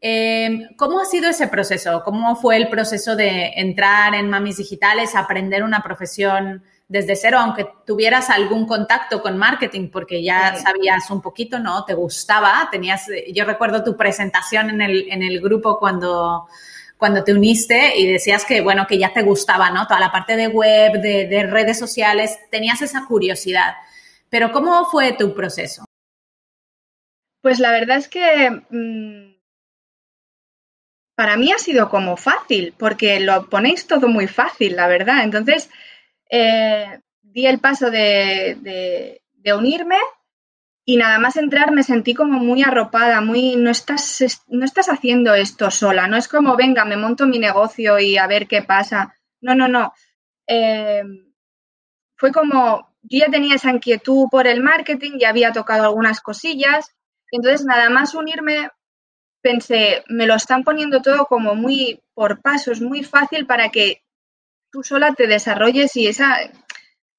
Em, 0.00 0.68
¿Cómo 0.76 1.00
ha 1.00 1.04
sido 1.04 1.30
ese 1.30 1.48
proceso? 1.48 2.02
¿Cómo 2.04 2.36
fue 2.36 2.56
el 2.56 2.68
proceso 2.68 3.16
de 3.16 3.52
entrar 3.56 4.14
en 4.14 4.28
Mamis 4.28 4.58
Digitales, 4.58 5.14
aprender 5.14 5.62
una 5.62 5.82
profesión 5.82 6.62
desde 6.88 7.16
cero, 7.16 7.38
aunque 7.40 7.66
tuvieras 7.84 8.30
algún 8.30 8.66
contacto 8.66 9.20
con 9.20 9.36
marketing, 9.36 9.90
porque 9.90 10.22
ya 10.22 10.54
sabías 10.56 11.10
un 11.10 11.20
poquito, 11.20 11.58
¿no? 11.58 11.84
Te 11.84 11.94
gustaba, 11.94 12.68
tenías, 12.70 13.06
yo 13.32 13.44
recuerdo 13.44 13.82
tu 13.82 13.96
presentación 13.96 14.70
en 14.70 14.80
el, 14.80 15.06
en 15.10 15.22
el 15.22 15.40
grupo 15.40 15.78
cuando, 15.78 16.46
cuando 16.96 17.24
te 17.24 17.34
uniste 17.34 17.98
y 17.98 18.06
decías 18.06 18.44
que, 18.44 18.60
bueno, 18.60 18.86
que 18.86 18.98
ya 18.98 19.12
te 19.12 19.22
gustaba, 19.22 19.70
¿no? 19.70 19.86
Toda 19.86 20.00
la 20.00 20.12
parte 20.12 20.36
de 20.36 20.46
web, 20.46 21.00
de, 21.00 21.46
redes 21.50 21.78
sociales, 21.78 22.38
tenías 22.50 22.80
esa 22.82 23.04
curiosidad. 23.04 23.74
Pero 24.28 24.52
¿cómo 24.52 24.84
fue 24.86 25.12
tu 25.12 25.34
proceso? 25.34 25.84
Pues 27.42 27.58
la 27.58 27.72
verdad 27.72 27.98
es 27.98 28.08
que 28.08 28.50
mm, 28.70 29.25
para 31.16 31.36
mí 31.38 31.50
ha 31.50 31.58
sido 31.58 31.88
como 31.88 32.16
fácil, 32.16 32.74
porque 32.78 33.18
lo 33.20 33.48
ponéis 33.48 33.86
todo 33.86 34.06
muy 34.06 34.28
fácil, 34.28 34.76
la 34.76 34.86
verdad. 34.86 35.24
Entonces, 35.24 35.70
eh, 36.30 37.00
di 37.22 37.46
el 37.46 37.58
paso 37.58 37.90
de, 37.90 39.22
unirme 39.56 39.96
y 40.84 40.96
nada 40.96 41.18
más 41.18 41.36
entrar 41.36 41.72
me 41.72 41.82
sentí 41.82 42.14
como 42.14 42.38
muy 42.38 42.62
arropada, 42.62 43.20
muy, 43.20 43.56
no 43.56 43.70
estás, 43.70 44.44
no 44.48 44.64
estás 44.64 44.88
haciendo 44.88 45.34
esto 45.34 45.70
sola, 45.70 46.06
no 46.06 46.16
es 46.16 46.28
como, 46.28 46.56
venga, 46.56 46.84
me 46.84 46.96
monto 46.96 47.26
mi 47.26 47.38
negocio 47.38 47.98
y 47.98 48.18
a 48.18 48.26
ver 48.26 48.46
qué 48.46 48.62
pasa. 48.62 49.14
No, 49.40 49.54
no, 49.54 49.68
no. 49.68 49.94
Eh, 50.46 51.02
fue 52.16 52.30
como, 52.30 52.94
yo 53.02 53.20
ya 53.20 53.30
tenía 53.30 53.54
esa 53.54 53.70
inquietud 53.70 54.26
por 54.30 54.46
el 54.46 54.62
marketing, 54.62 55.12
ya 55.18 55.30
había 55.30 55.52
tocado 55.52 55.84
algunas 55.84 56.20
cosillas, 56.20 56.94
entonces 57.30 57.64
nada 57.64 57.88
más 57.88 58.14
unirme 58.14 58.70
pensé, 59.46 60.02
me 60.08 60.26
lo 60.26 60.34
están 60.34 60.64
poniendo 60.64 61.00
todo 61.02 61.26
como 61.26 61.54
muy 61.54 62.00
por 62.14 62.42
pasos, 62.42 62.80
muy 62.80 63.04
fácil 63.04 63.46
para 63.46 63.68
que 63.68 64.02
tú 64.72 64.82
sola 64.82 65.14
te 65.14 65.28
desarrolles 65.28 65.94
y 65.94 66.08
esa 66.08 66.50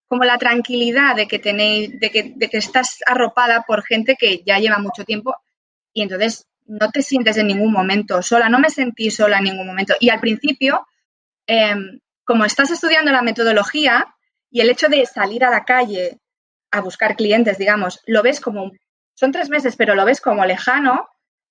como 0.10 0.25
la 0.25 0.38
tranquilidad 0.38 1.15
de 1.15 1.25
que 1.25 1.39
tenéis, 1.39 1.98
de 1.98 2.12
que, 2.12 2.34
de 2.36 2.50
que 2.50 2.57
estás 2.57 3.00
arropada 3.05 3.63
por 3.65 3.81
gente 3.86 4.17
que 4.19 4.43
ya 4.46 4.60
lleva 4.60 4.77
mucho 4.77 5.05
tiempo 5.05 5.38
y 5.93 6.01
entonces 6.01 6.46
no 6.65 6.91
te 6.91 7.01
sientes 7.01 7.38
en 7.38 7.48
ningún 7.48 7.72
momento 7.72 8.22
sola, 8.22 8.50
no 8.50 8.60
me 8.60 8.72
sentí 8.72 9.10
sola 9.10 9.38
en 9.38 9.46
ningún 9.46 9.65
momento. 9.67 9.93
Y 10.01 10.10
al 10.10 10.19
principio, 10.19 10.86
em, 11.46 12.01
como 12.25 12.43
estás 12.43 12.72
estudiando 12.72 13.13
la 13.13 13.22
metodología 13.22 14.05
y 14.51 14.60
el 14.60 14.69
hecho 14.69 14.89
de 14.89 15.05
salir 15.05 15.46
a 15.46 15.50
la 15.50 15.63
calle 15.63 16.19
a 16.72 16.81
buscar 16.81 17.15
clientes, 17.15 17.57
digamos, 17.57 18.01
lo 18.05 18.22
ves 18.22 18.41
como, 18.41 18.72
son 19.13 19.31
tres 19.31 19.50
meses, 19.50 19.77
pero 19.77 19.96
lo 19.96 20.03
ves 20.03 20.19
como 20.19 20.46
lejano, 20.46 21.07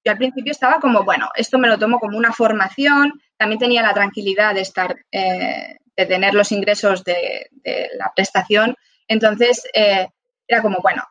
yo 0.06 0.12
al 0.12 0.18
principio 0.18 0.52
estaba 0.52 0.78
como, 0.78 1.02
bueno, 1.02 1.30
esto 1.34 1.58
me 1.58 1.66
lo 1.66 1.78
tomo 1.78 1.98
como 1.98 2.16
una 2.16 2.32
formación, 2.32 3.20
también 3.36 3.58
tenía 3.58 3.82
la 3.82 3.92
tranquilidad 3.92 4.54
de 4.54 4.60
estar, 4.60 4.96
eh, 5.10 5.78
de 5.96 6.06
tener 6.06 6.32
los 6.32 6.52
ingresos 6.52 7.02
de, 7.02 7.50
la 7.98 8.12
prestación, 8.14 8.76
entonces 9.08 9.64
eh, 9.74 10.06
era 10.46 10.62
como, 10.62 10.76
bueno, 10.80 11.02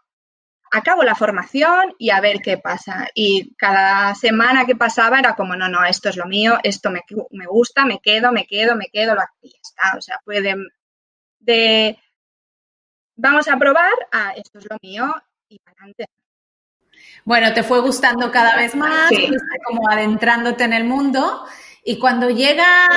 acabo 0.72 1.04
la 1.04 1.14
formación 1.14 1.94
y 2.00 2.10
a 2.12 2.22
ver 2.22 2.40
qué 2.42 2.58
pasa. 2.58 3.10
Y 3.14 3.54
cada 3.56 4.16
semana 4.16 4.66
que 4.66 4.78
pasaba 4.78 5.20
era 5.20 5.36
como, 5.36 5.58
no, 5.58 5.68
no, 5.68 5.84
esto 5.84 6.08
es 6.08 6.16
lo 6.16 6.25
mío, 6.25 6.58
esto 6.64 6.90
me, 6.90 7.02
me 7.32 7.48
gusta, 7.48 7.86
me 7.86 8.00
quedo, 8.00 8.32
me 8.32 8.48
quedo, 8.48 8.78
me 8.78 8.86
quedo, 8.88 9.14
y 9.42 9.50
ya 9.50 9.60
está. 9.62 9.98
O 9.98 10.02
sea, 10.02 10.22
fue 10.24 10.42
de, 11.42 12.00
vamos 13.18 13.50
a 13.50 13.58
probar, 13.58 13.94
a 14.14 14.32
esto 14.32 14.60
es 14.60 14.68
lo 14.70 14.78
mío 14.82 15.14
y 15.50 15.60
para 15.60 15.75
adelante. 15.80 16.06
Bueno, 17.25 17.53
te 17.55 17.63
fue 17.63 17.82
gustando 17.82 18.32
cada 18.32 18.55
vez 18.55 18.75
más, 18.75 19.10
como 19.65 19.89
adentrándote 19.89 20.63
en 20.63 20.74
el 20.74 20.84
mundo. 20.84 21.44
Y 21.84 21.98
cuando 21.98 22.29
llega 22.29 22.88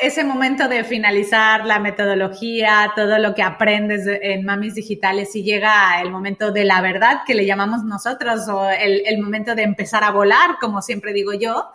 ese 0.00 0.24
momento 0.24 0.68
de 0.68 0.84
finalizar 0.84 1.66
la 1.66 1.78
metodología, 1.78 2.92
todo 2.96 3.18
lo 3.18 3.34
que 3.34 3.42
aprendes 3.42 4.06
en 4.06 4.46
Mamis 4.46 4.74
Digitales 4.74 5.36
y 5.36 5.42
llega 5.42 6.00
el 6.00 6.10
momento 6.10 6.50
de 6.50 6.64
la 6.64 6.80
verdad 6.80 7.22
que 7.26 7.34
le 7.34 7.44
llamamos 7.44 7.84
nosotros 7.84 8.48
o 8.48 8.70
el, 8.70 9.18
momento 9.18 9.54
de 9.54 9.64
empezar 9.64 10.02
a 10.02 10.10
volar, 10.10 10.56
como 10.58 10.80
siempre 10.80 11.12
digo 11.12 11.34
yo, 11.34 11.70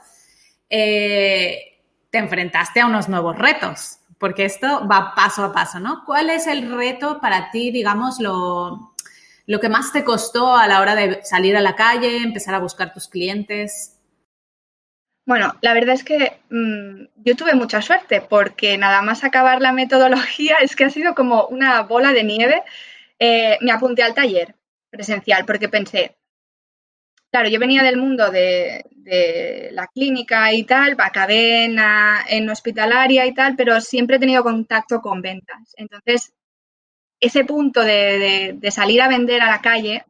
eh, 0.68 1.80
te 2.10 2.18
enfrentaste 2.18 2.82
a 2.82 2.88
unos 2.88 3.08
nuevos 3.08 3.38
retos, 3.38 4.00
porque 4.18 4.46
esto 4.46 4.88
va 4.88 5.14
paso 5.16 5.44
a 5.44 5.54
paso, 5.54 5.80
¿no? 5.80 6.04
¿Cuál 6.08 6.32
es 6.32 6.48
el 6.48 6.76
reto 6.76 7.20
para 7.22 7.52
ti, 7.52 7.70
digamos, 7.70 8.20
lo, 8.20 8.89
lo 9.50 9.60
que 9.60 9.68
más 9.68 9.92
te 9.92 10.04
costó 10.04 10.56
a 10.56 10.68
la 10.68 10.80
hora 10.80 10.94
de 10.94 11.24
salir 11.24 11.58
a 11.58 11.62
la 11.62 11.76
calle, 11.76 12.18
empezar 12.18 12.54
a 12.54 12.60
buscar 12.60 12.94
tus 12.94 13.08
clientes? 13.08 14.00
Bueno, 15.26 15.56
la 15.62 15.74
verdad 15.74 15.96
es 15.96 16.04
que 16.04 16.40
mm, 16.52 17.06
yo 17.26 17.36
tuve 17.36 17.56
mucha 17.56 17.82
suerte 17.82 18.22
porque 18.22 18.78
nada 18.78 19.02
más 19.02 19.24
acabar 19.24 19.60
la 19.60 19.72
metodología 19.72 20.58
es 20.62 20.76
que 20.76 20.84
ha 20.84 20.92
sido 20.92 21.16
como 21.16 21.48
una 21.48 21.82
bola 21.82 22.14
de 22.14 22.24
nieve. 22.24 22.62
Eh, 23.18 23.58
me 23.62 23.72
apunté 23.72 24.04
al 24.04 24.14
taller 24.14 24.54
presencial 24.92 25.46
porque 25.46 25.68
pensé, 25.68 26.16
claro, 27.32 27.50
yo 27.50 27.60
venía 27.60 27.82
del 27.82 27.98
mundo 27.98 28.30
de, 28.30 28.86
la 29.72 29.88
clínica 29.88 30.54
y 30.54 30.64
tal, 30.64 30.96
acabé 31.00 31.66
en, 31.66 31.80
en 32.28 32.50
hospitalaria 32.52 33.26
y 33.26 33.34
tal, 33.34 33.56
pero 33.56 33.82
siempre 33.82 34.18
he 34.18 34.20
tenido 34.20 34.44
contacto 34.44 35.02
con 35.02 35.24
ventas. 35.24 35.74
Entonces, 35.76 36.34
ese 37.20 37.44
punto 37.44 37.82
de, 37.82 38.58
salir 38.72 39.02
a 39.02 39.08
vender 39.08 39.42
a 39.42 39.50
la 39.50 39.62
calle, 39.62 40.06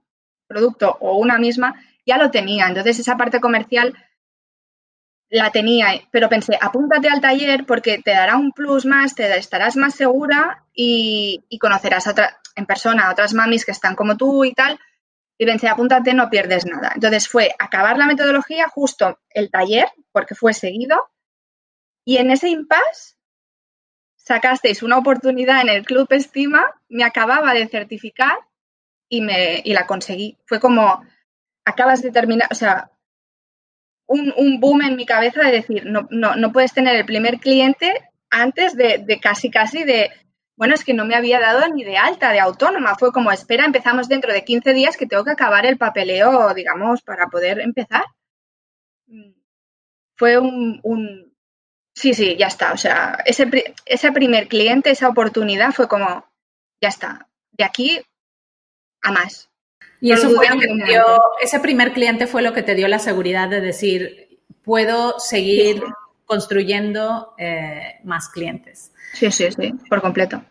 producto 0.47 0.97
o 0.99 1.17
una 1.17 1.37
misma, 1.37 1.75
ya 2.05 2.17
lo 2.17 2.31
tenía. 2.31 2.67
Entonces, 2.67 2.99
esa 2.99 3.17
parte 3.17 3.39
comercial 3.39 3.95
la 5.29 5.51
tenía, 5.51 5.89
pero 6.11 6.27
pensé, 6.27 6.57
apúntate 6.59 7.07
al 7.07 7.21
taller 7.21 7.65
porque 7.65 7.99
te 7.99 8.11
dará 8.11 8.35
un 8.35 8.51
plus 8.51 8.85
más, 8.85 9.13
te 9.13 9.37
estarás 9.37 9.75
más 9.75 9.93
segura 9.93 10.65
y, 10.73 11.45
conocerás 11.59 12.11
en 12.55 12.65
persona 12.65 13.07
a 13.07 13.11
otras 13.11 13.33
mamis 13.33 13.63
que 13.63 13.71
están 13.71 13.95
como 13.95 14.17
tú 14.17 14.43
y 14.43 14.53
tal, 14.53 14.79
y 15.37 15.45
pensé, 15.45 15.67
apúntate, 15.67 16.13
no 16.13 16.29
pierdes 16.29 16.65
nada. 16.65 16.91
Entonces 16.95 17.27
fue 17.27 17.55
acabar 17.59 17.97
la 17.97 18.07
metodología, 18.07 18.67
justo 18.67 19.19
el 19.29 19.51
taller, 19.51 19.87
porque 20.11 20.35
fue 20.35 20.53
seguido, 20.53 21.09
y 22.03 22.17
en 22.17 22.31
ese 22.31 22.49
impasse 22.49 23.18
sacasteis 24.29 24.83
una 24.83 24.99
oportunidad 24.99 25.61
en 25.61 25.69
el 25.69 25.83
Club 25.83 26.07
Estima, 26.11 26.63
me 26.87 27.03
acababa 27.03 27.51
de 27.51 27.67
certificar 27.67 28.37
y, 29.09 29.21
me, 29.21 29.59
y 29.65 29.73
la 29.73 29.87
conseguí. 29.87 30.37
Fue 30.45 30.59
como, 30.59 31.03
acabas 31.65 32.03
de 32.03 32.11
terminar, 32.11 32.47
o 32.51 32.53
sea, 32.53 32.91
un, 34.05 34.31
un 34.37 34.59
boom 34.59 34.83
en 34.83 34.95
mi 34.95 35.07
cabeza 35.07 35.41
de 35.41 35.51
decir, 35.51 35.87
no, 35.87 36.07
no, 36.11 36.35
no 36.35 36.51
puedes 36.51 36.73
tener 36.73 36.95
el 36.95 37.05
primer 37.05 37.39
cliente 37.39 37.91
antes 38.29 38.75
de, 38.75 38.99
de 38.99 39.19
casi, 39.19 39.49
casi 39.49 39.83
de 39.83 40.11
bueno, 40.55 40.75
es 40.75 40.83
que 40.83 40.93
no 40.93 41.05
me 41.05 41.15
había 41.15 41.39
dado 41.39 41.65
ni 41.73 41.85
de 41.85 41.97
alta, 41.97 42.33
de 42.33 42.39
autónoma. 42.41 42.95
Fue 42.95 43.13
como, 43.13 43.31
espera, 43.31 43.63
empezamos 43.63 44.09
dentro 44.09 44.33
de 44.33 44.43
15 44.43 44.73
días 44.73 44.97
que 44.97 45.07
tengo 45.07 45.23
que 45.23 45.31
acabar 45.31 45.65
el 45.65 45.77
papeleo, 45.77 46.53
digamos, 46.53 47.01
para 47.01 47.27
poder 47.27 47.61
empezar. 47.61 48.03
Mm. 49.07 49.31
Fue 50.17 50.37
un, 50.37 51.28
sí, 51.99 52.13
sí, 52.13 52.35
ya 52.37 52.47
está. 52.47 52.73
O 52.73 52.77
sea, 52.77 53.17
ese, 53.25 53.73
ese 53.85 54.11
primer 54.11 54.47
cliente, 54.47 54.89
esa 54.89 55.09
oportunidad 55.09 55.71
fue 55.73 55.87
como, 55.87 56.25
ya 56.81 56.89
está, 56.89 57.27
de 57.51 57.63
aquí 57.63 58.01
a 59.01 59.11
más. 59.11 59.49
Y 60.01 60.11
eso 60.13 60.29
fue 60.29 60.47
lo 60.47 60.57
que 60.59 60.67
dio, 60.85 61.03
ese 61.41 61.59
primer 61.59 61.91
cliente 61.91 62.25
fue 62.25 62.41
lo 62.41 62.53
que 62.53 62.63
te 62.63 62.73
dio 62.75 62.87
la 62.87 62.99
seguridad 62.99 63.49
de 63.49 63.59
decir, 63.59 64.39
puedo 64.63 65.19
seguir 65.19 65.83
construyendo 66.25 67.33
eh, 67.37 67.99
más 68.03 68.29
clientes. 68.29 68.93
Sí, 69.13 69.29
sí, 69.31 69.51
sí, 69.51 69.73
por 69.89 70.01
completo. 70.01 70.41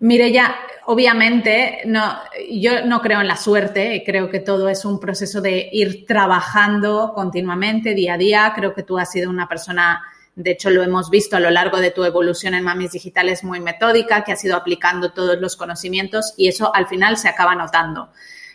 Mire, 0.00 0.30
ya, 0.30 0.56
obviamente, 0.86 1.80
no, 1.84 2.18
yo 2.48 2.84
no 2.86 3.02
creo 3.02 3.20
en 3.20 3.26
la 3.26 3.36
suerte, 3.36 4.04
creo 4.06 4.30
que 4.30 4.38
todo 4.38 4.68
es 4.68 4.84
un 4.84 5.00
proceso 5.00 5.40
de 5.40 5.68
ir 5.72 6.06
trabajando 6.06 7.12
continuamente, 7.14 7.94
día 7.94 8.14
a 8.14 8.18
día. 8.18 8.52
Creo 8.54 8.74
que 8.74 8.84
tú 8.84 8.96
has 8.96 9.10
sido 9.10 9.28
una 9.28 9.48
persona, 9.48 10.00
de 10.38 10.52
hecho 10.52 10.70
lo 10.70 10.84
hemos 10.84 11.10
visto 11.10 11.36
a 11.36 11.40
lo 11.40 11.50
largo 11.50 11.78
de 11.78 11.90
tu 11.90 12.04
evolución 12.04 12.54
en 12.54 12.62
Mamis 12.62 12.92
Digitales, 12.92 13.42
muy 13.42 13.58
metódica, 13.58 14.22
que 14.22 14.30
has 14.30 14.44
ido 14.44 14.56
aplicando 14.56 15.10
todos 15.10 15.40
los 15.40 15.56
conocimientos 15.56 16.32
y 16.36 16.46
eso 16.46 16.72
al 16.72 16.86
final 16.86 17.16
se 17.16 17.28
acaba 17.28 17.56
notando. 17.56 18.10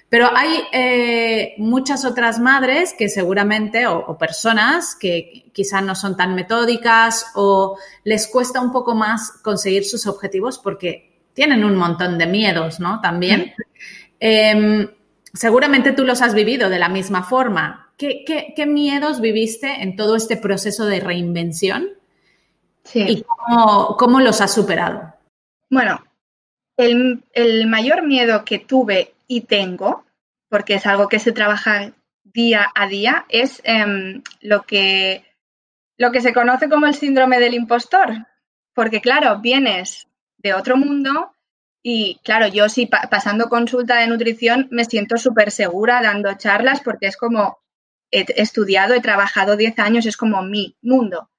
Pero 0.08 0.30
hay 0.34 0.62
eh, 0.72 1.56
muchas 1.58 2.06
otras 2.06 2.40
madres 2.40 2.96
que 2.98 3.10
seguramente, 3.10 3.86
o, 3.86 4.18
personas 4.18 4.96
que 4.96 5.52
quizás 5.52 5.84
no 5.84 5.94
son 5.94 6.16
tan 6.16 6.36
metódicas 6.36 7.26
o 7.36 7.78
les 8.06 8.28
cuesta 8.28 8.62
un 8.62 8.72
poco 8.72 8.96
más 8.96 9.32
conseguir 9.42 9.84
sus 9.84 10.08
objetivos 10.08 10.60
porque 10.60 11.20
tienen 11.34 11.66
un 11.66 11.76
montón 11.76 12.18
de 12.18 12.28
miedos, 12.28 12.80
¿no? 12.80 13.02
También. 13.02 13.54
Em, 14.26 14.88
seguramente 15.34 15.92
tú 15.92 16.06
los 16.06 16.22
has 16.22 16.34
vivido 16.34 16.70
de 16.70 16.80
la 16.80 16.88
misma 16.88 17.24
forma. 17.24 17.83
¿Qué, 17.98 18.66
miedos 18.68 19.22
viviste 19.22 19.82
en 19.82 19.96
todo 19.96 20.16
este 20.16 20.38
proceso 20.38 20.86
de 20.86 21.00
reinvención? 21.00 21.90
Sí. 22.84 23.06
¿Y 23.08 23.26
cómo, 23.98 24.20
los 24.20 24.42
has 24.42 24.54
superado? 24.54 25.14
Bueno, 25.70 26.04
el, 26.78 27.24
el 27.34 27.68
mayor 27.68 28.04
miedo 28.04 28.44
que 28.44 28.60
tuve 28.60 29.14
y 29.28 29.42
tengo, 29.42 30.04
porque 30.50 30.76
es 30.76 30.86
algo 30.86 31.08
que 31.08 31.20
se 31.20 31.32
trabaja 31.32 31.94
día 32.24 32.70
a 32.76 32.88
día, 32.88 33.26
es 33.30 33.62
em, 33.64 34.22
lo, 34.42 34.64
que, 34.64 35.26
lo 35.98 36.12
que 36.12 36.22
se 36.22 36.34
conoce 36.34 36.70
como 36.70 36.88
el 36.88 36.96
síndrome 36.96 37.40
del 37.40 37.54
impostor. 37.54 38.28
Porque 38.74 39.02
claro, 39.02 39.40
vienes 39.40 40.08
de 40.38 40.54
otro 40.54 40.78
mundo 40.78 41.34
y 41.82 42.20
claro, 42.24 42.48
yo 42.48 42.70
sí 42.70 42.86
pasando 42.88 43.50
consulta 43.50 43.98
de 44.00 44.08
nutrición 44.08 44.68
me 44.72 44.86
siento 44.86 45.18
súper 45.18 45.52
segura 45.52 46.02
dando 46.02 46.34
charlas 46.36 46.82
porque 46.82 47.08
es 47.08 47.18
como 47.18 47.60
he 48.20 48.42
estudiado, 48.42 48.94
he 48.94 49.02
trabajado 49.02 49.58
10 49.58 49.80
años, 49.80 50.06
es 50.06 50.18
como 50.18 50.42
mi 50.42 50.78
mundo. 50.82 51.30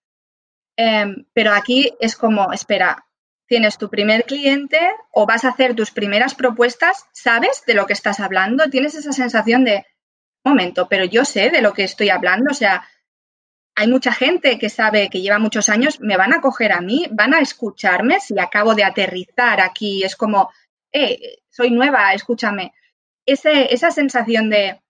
Em, 0.77 1.27
pero 1.33 1.53
aquí 1.53 1.93
es 2.01 2.17
como, 2.17 2.53
espera, 2.53 3.07
tienes 3.47 3.79
tu 3.79 3.89
primer 3.91 4.25
cliente 4.25 4.79
o 5.13 5.27
vas 5.27 5.45
a 5.45 5.51
hacer 5.51 5.75
tus 5.75 5.91
primeras 5.91 6.35
propuestas, 6.35 7.07
sabes 7.13 7.63
de 7.67 7.75
lo 7.75 7.87
que 7.87 7.93
estás 7.93 8.21
hablando, 8.21 8.69
tienes 8.71 8.95
esa 8.95 9.13
sensación 9.13 9.65
de, 9.65 9.85
momento, 10.45 10.89
pero 10.89 11.05
yo 11.05 11.25
sé 11.25 11.51
de 11.51 11.63
lo 11.63 11.73
que 11.73 11.85
estoy 11.85 12.11
hablando, 12.11 12.51
o 12.51 12.55
sea, 12.55 12.87
hay 13.75 13.89
mucha 13.89 14.13
gente 14.13 14.59
que 14.59 14.69
sabe 14.69 15.11
que 15.11 15.21
lleva 15.21 15.39
muchos 15.39 15.69
años, 15.69 16.01
me 16.01 16.17
van 16.17 16.33
a 16.33 16.41
coger 16.41 16.71
a 16.73 16.81
mí, 16.81 17.07
van 17.11 17.35
a 17.35 17.41
escucharme 17.41 18.21
si 18.21 18.39
acabo 18.39 18.75
de 18.75 18.85
aterrizar 18.85 19.61
aquí, 19.61 20.05
es 20.05 20.15
como, 20.15 20.51
eh, 20.93 21.39
soy 21.51 21.71
nueva, 21.71 22.13
escúchame. 22.13 22.73
esa 23.27 23.91
sensación 23.91 24.51
de, 24.51 24.81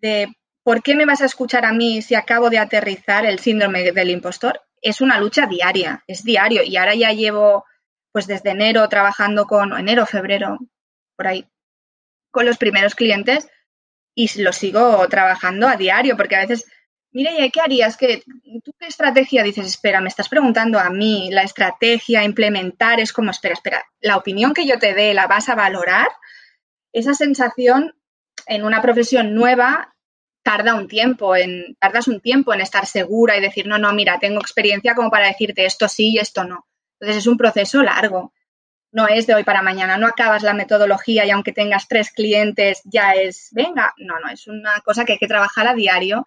de, 0.00 0.28
¿por 0.68 0.82
qué 0.82 0.94
me 0.94 1.06
vas 1.06 1.22
a 1.22 1.24
escuchar 1.24 1.64
a 1.64 1.72
mí 1.72 2.02
si 2.02 2.14
acabo 2.14 2.50
de 2.50 2.58
aterrizar 2.58 3.24
el 3.24 3.38
síndrome 3.38 3.90
del 3.90 4.10
impostor? 4.10 4.60
es 4.82 5.00
una 5.00 5.18
lucha 5.18 5.46
diaria, 5.46 6.04
es 6.06 6.24
diario. 6.24 6.62
Y 6.62 6.76
ahora 6.76 6.94
ya 6.94 7.12
llevo, 7.12 7.64
pues 8.12 8.26
desde 8.26 8.50
enero 8.50 8.86
trabajando 8.88 9.46
con, 9.46 9.76
enero, 9.76 10.06
febrero, 10.06 10.58
por 11.16 11.26
ahí, 11.26 11.46
con 12.30 12.46
los 12.46 12.58
primeros 12.58 12.94
clientes 12.94 13.48
y 14.14 14.42
lo 14.42 14.52
sigo 14.52 15.08
trabajando 15.08 15.68
a 15.68 15.76
diario, 15.76 16.16
porque 16.16 16.36
a 16.36 16.40
veces, 16.40 16.66
mire, 17.12 17.50
¿qué 17.50 17.60
harías? 17.62 17.96
¿Qué, 17.96 18.22
¿Tú 18.62 18.72
qué 18.78 18.88
estrategia 18.88 19.42
dices? 19.42 19.66
Espera, 19.66 20.00
me 20.00 20.08
estás 20.08 20.28
preguntando 20.28 20.78
a 20.78 20.90
mí, 20.90 21.30
la 21.32 21.42
estrategia, 21.42 22.24
implementar, 22.24 23.00
es 23.00 23.12
como, 23.12 23.30
espera, 23.30 23.54
espera, 23.54 23.84
la 24.00 24.16
opinión 24.16 24.54
que 24.54 24.66
yo 24.66 24.78
te 24.78 24.94
dé, 24.94 25.14
¿la 25.14 25.26
vas 25.26 25.48
a 25.48 25.54
valorar? 25.54 26.08
Esa 26.92 27.14
sensación 27.14 27.94
en 28.46 28.64
una 28.64 28.82
profesión 28.82 29.34
nueva 29.34 29.94
tarda 30.42 30.74
un 30.74 30.88
tiempo 30.88 31.36
en, 31.36 31.76
tardas 31.78 32.08
un 32.08 32.20
tiempo 32.20 32.54
en 32.54 32.60
estar 32.60 32.86
segura 32.86 33.36
y 33.36 33.40
decir, 33.40 33.66
no, 33.66 33.78
no, 33.78 33.92
mira, 33.92 34.18
tengo 34.18 34.40
experiencia 34.40 34.94
como 34.94 35.10
para 35.10 35.26
decirte 35.26 35.64
esto 35.64 35.88
sí 35.88 36.12
y 36.14 36.18
esto 36.18 36.44
no. 36.44 36.66
Entonces 37.00 37.22
es 37.22 37.26
un 37.26 37.36
proceso 37.36 37.82
largo. 37.82 38.32
No 38.90 39.06
es 39.06 39.26
de 39.26 39.34
hoy 39.34 39.44
para 39.44 39.60
mañana, 39.60 39.98
no 39.98 40.06
acabas 40.06 40.42
la 40.42 40.54
metodología 40.54 41.26
y 41.26 41.30
aunque 41.30 41.52
tengas 41.52 41.88
tres 41.88 42.10
clientes 42.10 42.80
ya 42.84 43.12
es, 43.12 43.50
venga, 43.52 43.92
no, 43.98 44.18
no, 44.18 44.30
es 44.30 44.46
una 44.46 44.80
cosa 44.80 45.04
que 45.04 45.12
hay 45.12 45.18
que 45.18 45.28
trabajar 45.28 45.66
a 45.66 45.74
diario, 45.74 46.26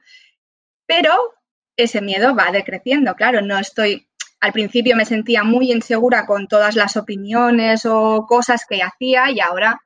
pero 0.86 1.34
ese 1.76 2.02
miedo 2.02 2.36
va 2.36 2.52
decreciendo, 2.52 3.16
claro, 3.16 3.42
no 3.42 3.58
estoy, 3.58 4.08
al 4.40 4.54
principio 4.54 4.96
me 4.96 5.06
sentía 5.06 5.44
muy 5.44 5.72
insegura 5.72 6.28
con 6.28 6.48
todas 6.48 6.76
las 6.76 6.98
opiniones 6.98 7.88
o 7.88 8.28
cosas 8.28 8.66
que 8.70 8.84
hacía 8.84 9.32
y 9.32 9.40
ahora 9.40 9.82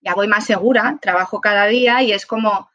ya 0.00 0.14
voy 0.14 0.28
más 0.28 0.46
segura, 0.46 0.98
trabajo 1.02 1.40
cada 1.40 1.66
día 1.66 2.02
y 2.02 2.12
es 2.12 2.26
como, 2.26 2.69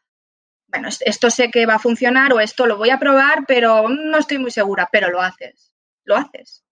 bueno, 0.68 0.90
esto 1.02 1.30
sé 1.30 1.50
que 1.52 1.66
va 1.66 1.76
a 1.76 1.80
funcionar 1.80 2.34
o 2.34 2.40
esto 2.40 2.66
lo 2.66 2.78
voy 2.78 2.90
a 2.90 3.00
probar, 3.00 3.46
pero 3.48 3.88
no 3.90 4.18
estoy 4.18 4.38
muy 4.38 4.52
segura, 4.52 4.90
pero 4.92 5.10
lo 5.10 5.22
haces, 5.22 5.72
lo 6.04 6.16
haces. 6.16 6.66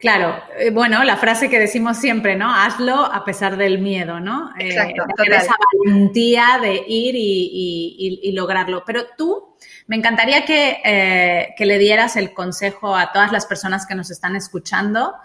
Claro, 0.00 0.42
eh, 0.58 0.70
bueno, 0.70 1.04
la 1.04 1.18
frase 1.18 1.50
que 1.50 1.58
decimos 1.58 1.98
siempre, 1.98 2.34
¿no? 2.34 2.50
Hazlo 2.54 3.04
a 3.04 3.22
pesar 3.22 3.58
del 3.58 3.80
miedo, 3.80 4.18
¿no? 4.18 4.50
Eh, 4.58 4.70
Exacto, 4.70 5.04
esa 5.24 5.54
valentía 5.84 6.58
de 6.62 6.84
ir 6.88 7.14
y, 7.16 8.32
lograrlo. 8.32 8.82
Pero 8.86 9.02
tú, 9.18 9.56
me 9.88 9.96
encantaría 9.96 10.46
que, 10.46 10.80
eh, 10.82 11.54
que, 11.54 11.66
le 11.66 11.76
dieras 11.76 12.16
el 12.16 12.32
consejo 12.32 12.96
a 12.96 13.12
todas 13.12 13.30
las 13.30 13.44
personas 13.44 13.86
que 13.86 13.94
nos 13.94 14.10
están 14.10 14.36
escuchando. 14.36 15.16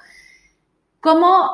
¿Cómo, 0.99 1.49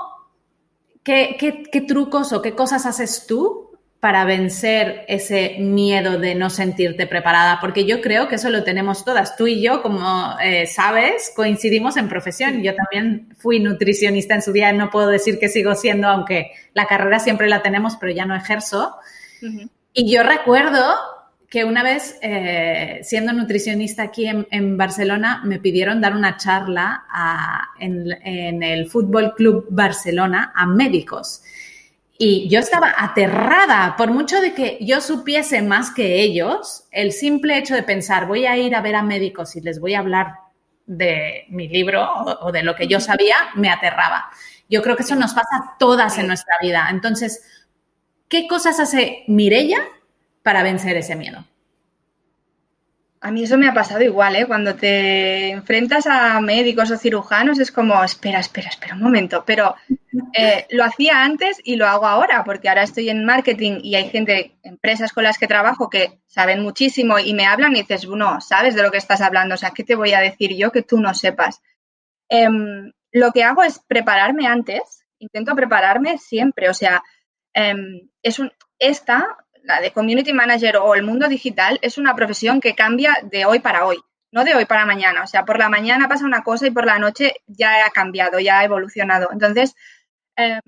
qué, 1.04 1.36
qué, 1.40 1.62
qué 1.72 1.82
trucos 1.82 2.34
o 2.34 2.42
qué 2.42 2.56
cosas 2.56 2.88
haces 2.88 3.28
tú 3.28 3.71
para 4.02 4.26
vencer 4.26 5.06
ese 5.08 5.58
miedo 5.60 6.18
de 6.18 6.34
no 6.34 6.50
sentirte 6.50 7.06
preparada? 7.06 7.60
Porque 7.62 7.86
yo 7.86 8.02
creo 8.02 8.28
que 8.28 8.36
eso 8.36 8.50
lo 8.50 8.64
tenemos 8.64 9.06
todas. 9.06 9.38
Tú 9.38 9.46
y 9.46 9.62
yo, 9.62 9.84
como 9.84 10.36
eh, 10.44 10.66
sabes, 10.66 11.32
coincidimos 11.36 11.98
en 11.98 12.10
profesión. 12.10 12.64
Yo 12.64 12.74
también 12.76 13.30
fui 13.38 13.60
nutricionista 13.60 14.34
en 14.34 14.42
su 14.42 14.52
día, 14.52 14.74
no 14.74 14.90
puedo 14.90 15.08
decir 15.08 15.38
que 15.38 15.50
sigo 15.50 15.76
siendo, 15.76 16.08
aunque 16.08 16.52
la 16.74 16.88
carrera 16.88 17.20
siempre 17.20 17.48
la 17.48 17.62
tenemos, 17.62 17.96
pero 17.98 18.12
ya 18.12 18.26
no 18.26 18.36
ejerzo. 18.36 18.96
Y 19.94 20.12
yo 20.12 20.24
recuerdo 20.24 20.96
que 21.48 21.64
una 21.64 21.84
vez, 21.84 22.18
eh, 22.24 23.02
siendo 23.04 23.34
nutricionista 23.34 24.02
aquí 24.02 24.26
en, 24.26 24.78
Barcelona, 24.78 25.44
me 25.46 25.60
pidieron 25.60 26.02
dar 26.02 26.16
una 26.16 26.38
charla 26.38 27.04
en, 27.80 28.12
en 28.24 28.64
el 28.64 28.90
Fútbol 28.90 29.36
Club 29.36 29.68
Barcelona 29.70 30.54
a 30.56 30.66
médicos. 30.66 31.44
Y 32.24 32.48
yo 32.50 32.60
estaba 32.60 32.94
aterrada, 32.96 33.96
por 33.98 34.12
mucho 34.12 34.42
de 34.42 34.54
que 34.54 34.78
yo 34.80 35.02
supiese 35.02 35.64
más 35.64 35.90
que 35.90 36.22
ellos, 36.22 36.84
el 36.92 37.14
simple 37.14 37.58
hecho 37.58 37.74
de 37.74 37.82
pensar, 37.82 38.28
voy 38.28 38.46
a 38.46 38.56
ir 38.58 38.76
a 38.76 38.82
ver 38.82 38.94
a 38.94 39.02
médicos 39.02 39.56
y 39.56 39.62
les 39.62 39.80
voy 39.80 39.96
a 39.96 40.02
hablar 40.02 40.36
de 40.86 41.46
mi 41.50 41.68
libro 41.68 42.08
o, 42.42 42.52
de 42.52 42.62
lo 42.62 42.76
que 42.76 42.86
yo 42.86 43.00
sabía, 43.00 43.34
me 43.56 43.72
aterraba. 43.72 44.30
Yo 44.70 44.84
creo 44.84 44.96
que 44.96 45.02
eso 45.02 45.16
nos 45.16 45.34
pasa 45.34 45.50
a 45.56 45.78
todas 45.80 46.20
en 46.20 46.28
nuestra 46.28 46.54
vida. 46.62 46.90
Entonces, 46.92 47.42
¿qué 48.28 48.48
cosas 48.48 48.80
hace 48.80 49.24
Mirella 49.26 49.80
para 50.44 50.62
vencer 50.62 50.98
ese 50.98 51.16
miedo? 51.16 51.44
A 53.24 53.30
mí 53.30 53.44
eso 53.44 53.56
me 53.56 53.68
ha 53.68 53.74
pasado 53.74 54.02
igual, 54.02 54.36
¿eh? 54.36 54.48
Cuando 54.48 54.74
te 54.74 55.52
enfrentas 55.52 56.08
a 56.08 56.42
médicos 56.42 56.90
o 56.90 56.98
cirujanos 56.98 57.60
es 57.60 57.72
como, 57.72 58.04
espera, 58.04 58.40
espera, 58.40 58.70
espera 58.70 58.96
un 58.96 59.02
momento. 59.04 59.44
Pero 59.46 59.76
eh, 60.34 60.66
lo 60.72 60.84
hacía 60.84 61.24
antes 61.24 61.62
y 61.64 61.76
lo 61.76 61.88
hago 61.88 62.08
ahora, 62.08 62.44
porque 62.44 62.68
ahora 62.68 62.82
estoy 62.82 63.10
en 63.10 63.24
marketing 63.24 63.80
y 63.84 63.94
hay 63.94 64.10
gente, 64.10 64.56
empresas 64.64 65.14
con 65.14 65.24
las 65.24 65.38
que 65.38 65.48
trabajo 65.48 65.88
que 65.88 66.20
saben 66.26 66.64
muchísimo 66.64 67.20
y 67.20 67.36
me 67.36 67.46
hablan 67.46 67.76
y 67.76 67.82
dices, 67.82 68.08
no, 68.08 68.42
sabes 68.42 68.74
de 68.74 68.82
lo 68.82 68.90
que 68.90 68.98
estás 68.98 69.22
hablando, 69.22 69.54
o 69.54 69.58
sea, 69.58 69.70
¿qué 69.70 69.84
te 69.84 69.94
voy 69.94 70.14
a 70.14 70.20
decir 70.20 70.56
yo 70.58 70.72
que 70.72 70.82
tú 70.82 71.00
no 71.00 71.14
sepas? 71.14 71.62
Em, 72.28 72.92
lo 73.12 73.32
que 73.32 73.44
hago 73.44 73.62
es 73.64 73.78
prepararme 73.88 74.48
antes, 74.48 75.06
intento 75.20 75.56
prepararme 75.56 76.18
siempre, 76.18 76.70
o 76.70 76.74
sea, 76.74 77.04
em, 77.54 78.10
es 78.24 78.40
un, 78.40 78.52
esta 78.80 79.38
la 79.64 79.82
de 79.82 79.92
community 79.92 80.34
manager 80.34 80.78
o 80.78 80.96
el 80.96 81.04
mundo 81.04 81.28
digital 81.28 81.80
es 81.82 81.98
una 81.98 82.16
profesión 82.16 82.60
que 82.62 82.76
cambia 82.76 83.18
de 83.24 83.46
hoy 83.46 83.60
para 83.60 83.86
hoy, 83.86 83.98
no 84.32 84.44
de 84.44 84.56
hoy 84.56 84.66
para 84.66 84.86
mañana. 84.86 85.24
O 85.24 85.28
sea, 85.28 85.46
por 85.46 85.60
la 85.60 85.70
mañana 85.70 86.08
pasa 86.08 86.26
una 86.26 86.44
cosa 86.44 86.68
y 86.68 86.72
por 86.72 86.86
la 86.86 87.00
noche 87.00 87.36
ya 87.48 87.86
ha 87.86 87.90
cambiado, 87.92 88.40
ya 88.40 88.60
ha 88.60 88.64
evolucionado. 88.64 89.30
Entonces, 89.32 89.76
em, 90.36 90.62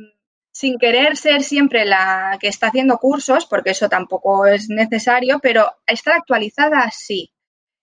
sin 0.52 0.78
querer 0.78 1.18
ser 1.18 1.44
siempre 1.44 1.86
la 1.86 2.38
que 2.40 2.48
está 2.48 2.68
haciendo 2.68 2.98
cursos, 2.98 3.46
porque 3.46 3.72
eso 3.72 3.90
tampoco 3.90 4.46
es 4.46 4.70
necesario, 4.70 5.40
pero 5.40 5.72
estar 5.88 6.14
actualizada 6.14 6.90
sí. 6.92 7.32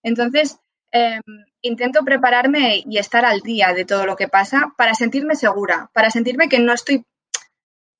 Entonces, 0.02 0.58
em, 0.92 1.22
intento 1.62 2.04
prepararme 2.04 2.82
y 2.86 2.98
estar 2.98 3.24
al 3.24 3.40
día 3.40 3.74
de 3.74 3.84
todo 3.84 4.06
lo 4.06 4.16
que 4.16 4.28
pasa 4.28 4.72
para 4.76 4.94
sentirme 4.94 5.34
segura, 5.36 5.90
para 5.92 6.10
sentirme 6.10 6.48
que 6.48 6.58
no 6.60 6.72
estoy 6.72 7.04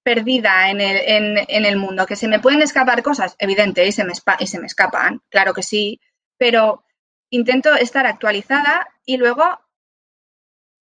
perdida 0.03 0.71
en 0.71 0.81
el, 0.81 1.45
en, 1.49 1.65
el 1.65 1.77
mundo, 1.77 2.07
que 2.07 2.17
se 2.17 2.29
me 2.29 2.41
pueden 2.41 2.63
escapar 2.63 3.03
cosas, 3.03 3.37
evidente, 3.39 3.87
y 3.87 3.93
se, 3.93 4.05
me, 4.05 4.13
y 4.39 4.47
se 4.47 4.59
me 4.59 4.67
escapan, 4.67 5.21
claro 5.29 5.53
que 5.53 5.63
sí, 5.63 6.01
pero 6.39 6.85
intento 7.31 7.75
estar 7.75 8.07
actualizada 8.07 8.89
y 9.05 9.19
luego 9.19 9.61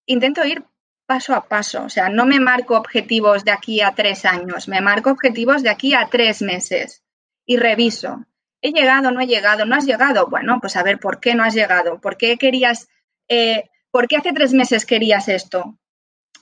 intento 0.06 0.46
ir 0.46 0.64
paso 1.06 1.34
a 1.34 1.48
paso, 1.48 1.84
o 1.84 1.90
sea, 1.90 2.10
no 2.10 2.26
me 2.26 2.40
marco 2.40 2.78
objetivos 2.78 3.44
de 3.44 3.52
aquí 3.52 3.82
a 3.82 3.94
tres 3.94 4.26
años, 4.26 4.68
me 4.68 4.80
marco 4.80 5.12
objetivos 5.12 5.64
de 5.64 5.70
aquí 5.70 5.94
a 5.94 6.08
tres 6.10 6.42
meses 6.42 7.04
y 7.46 7.58
reviso. 7.58 8.26
¿He 8.62 8.72
llegado, 8.72 9.10
no 9.12 9.22
he 9.22 9.28
llegado? 9.28 9.66
¿No 9.66 9.76
has 9.76 9.86
llegado? 9.86 10.28
Bueno, 10.28 10.60
pues 10.60 10.76
a 10.76 10.84
ver, 10.84 11.00
¿por 11.00 11.20
qué 11.20 11.34
no 11.34 11.44
has 11.44 11.56
llegado? 11.56 12.00
¿Por 12.00 12.18
qué 12.18 12.38
querías, 12.38 12.90
eh, 13.28 13.70
por 13.90 14.08
qué 14.08 14.18
hace 14.18 14.34
tres 14.34 14.54
meses 14.54 14.86
querías 14.86 15.30
esto? 15.30 15.80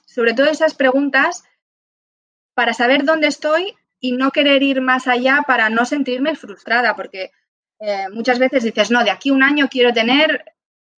Sobre 0.05 0.33
todo 0.33 0.47
esas 0.47 0.73
preguntas 0.73 1.43
para 2.57 2.73
saber 2.73 3.05
dónde 3.05 3.27
estoy 3.27 3.75
y 3.99 4.13
no 4.13 4.31
querer 4.31 4.63
ir 4.63 4.81
más 4.81 5.05
allá 5.05 5.43
para 5.45 5.69
no 5.69 5.85
sentirme 5.85 6.35
frustrada, 6.35 6.95
porque 6.95 7.29
eh, 7.79 8.05
muchas 8.11 8.39
veces 8.39 8.63
dices, 8.63 8.89
no, 8.89 9.03
de 9.03 9.11
aquí 9.11 9.29
un 9.29 9.43
año 9.43 9.67
quiero 9.69 9.93
tener 9.93 10.43